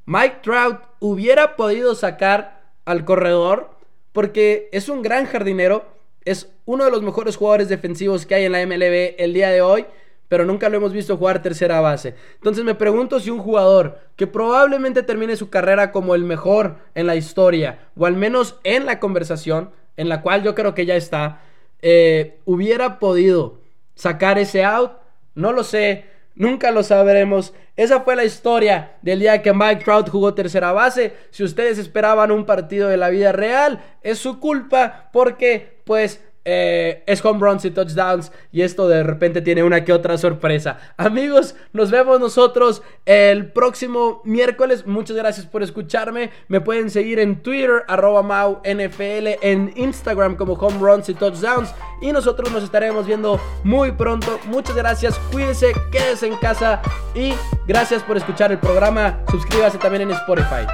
Mike 0.08 0.38
Trout 0.42 0.80
hubiera 1.00 1.56
podido 1.56 1.94
sacar 1.94 2.64
al 2.84 3.06
corredor 3.06 3.70
porque 4.12 4.70
es 4.72 4.90
un 4.90 5.04
gran 5.04 5.28
jardinero, 5.28 5.86
es 6.24 6.52
uno 6.66 6.86
de 6.86 6.90
los 6.90 7.04
mejores 7.04 7.38
jugadores 7.38 7.70
defensivos 7.70 8.26
que 8.26 8.34
hay 8.34 8.46
en 8.46 8.54
la 8.54 8.66
MLB 8.66 9.14
el 9.20 9.36
día 9.36 9.52
de 9.52 9.62
hoy 9.62 9.86
pero 10.30 10.46
nunca 10.46 10.68
lo 10.68 10.78
hemos 10.78 10.94
visto 10.94 11.16
jugar 11.16 11.44
tercera 11.44 11.80
base. 11.80 12.16
Entonces 12.38 12.64
me 12.64 12.74
pregunto 12.74 13.20
si 13.20 13.30
un 13.30 13.38
jugador 13.38 14.00
que 14.16 14.26
probablemente 14.26 15.04
termine 15.04 15.36
su 15.36 15.52
carrera 15.52 15.92
como 15.92 16.16
el 16.16 16.24
mejor 16.24 16.78
en 16.96 17.06
la 17.06 17.16
historia, 17.16 17.90
o 17.96 18.08
al 18.08 18.16
menos 18.16 18.60
en 18.64 18.88
la 18.88 19.00
conversación, 19.00 19.70
en 19.96 20.10
la 20.10 20.24
cual 20.24 20.42
yo 20.42 20.56
creo 20.56 20.74
que 20.74 20.88
ya 20.88 20.96
está, 20.96 21.44
eh, 21.84 22.40
hubiera 22.46 22.98
podido 22.98 23.60
sacar 23.94 24.40
ese 24.40 24.64
out, 24.64 25.05
no 25.36 25.52
lo 25.52 25.64
sé, 25.64 26.06
nunca 26.36 26.72
lo 26.72 26.84
sabremos. 26.84 27.54
Esa 27.76 28.02
fue 28.02 28.16
la 28.16 28.24
historia 28.24 28.94
del 29.02 29.20
día 29.20 29.42
que 29.42 29.54
Mike 29.54 29.84
Trout 29.84 30.10
jugó 30.10 30.34
tercera 30.34 30.72
base. 30.72 31.14
Si 31.32 31.44
ustedes 31.44 31.78
esperaban 31.78 32.32
un 32.32 32.46
partido 32.46 32.90
de 32.90 32.98
la 32.98 33.10
vida 33.10 33.32
real, 33.32 33.84
es 34.02 34.18
su 34.18 34.40
culpa 34.40 35.10
porque 35.12 35.82
pues 35.86 36.24
eh, 36.46 37.04
es 37.08 37.26
home 37.26 37.40
runs 37.40 37.66
y 37.66 37.72
touchdowns 37.72 38.32
y 38.52 38.62
esto 38.62 38.88
de 38.88 39.02
repente 39.02 39.42
tiene 39.42 39.64
una 39.64 39.84
que 39.84 39.92
otra 39.92 40.18
sorpresa. 40.18 40.78
Amigos, 40.96 41.56
nos 41.74 41.90
vemos 41.90 42.20
nosotros 42.20 42.84
el 43.06 43.52
próximo 43.52 44.22
miércoles. 44.24 44.86
Muchas 44.86 45.18
gracias 45.18 45.48
por 45.48 45.64
escucharme. 45.64 46.30
Me 46.48 46.62
pueden 46.62 46.90
seguir 46.92 47.20
en 47.20 47.42
Twitter, 47.42 47.84
arroba 47.88 48.22
Mau 48.22 48.62
NFL, 48.64 49.40
en 49.42 49.74
Instagram 49.76 50.36
como 50.36 50.54
home 50.54 50.78
runs 50.80 51.10
y 51.10 51.16
touchdowns. 51.16 51.74
Y 52.02 52.12
nosotros 52.12 52.52
nos 52.52 52.64
estaremos 52.64 53.08
viendo 53.08 53.40
muy 53.64 53.92
pronto. 53.92 54.40
Muchas 54.46 54.76
gracias, 54.76 55.20
cuídense, 55.32 55.74
quédense 55.92 56.28
en 56.28 56.38
casa 56.38 56.82
y 57.16 57.34
gracias 57.68 58.04
por 58.04 58.18
escuchar 58.18 58.52
el 58.52 58.60
programa. 58.60 59.20
Suscríbase 59.32 59.80
también 59.80 60.04
en 60.04 60.12
Spotify. 60.12 60.66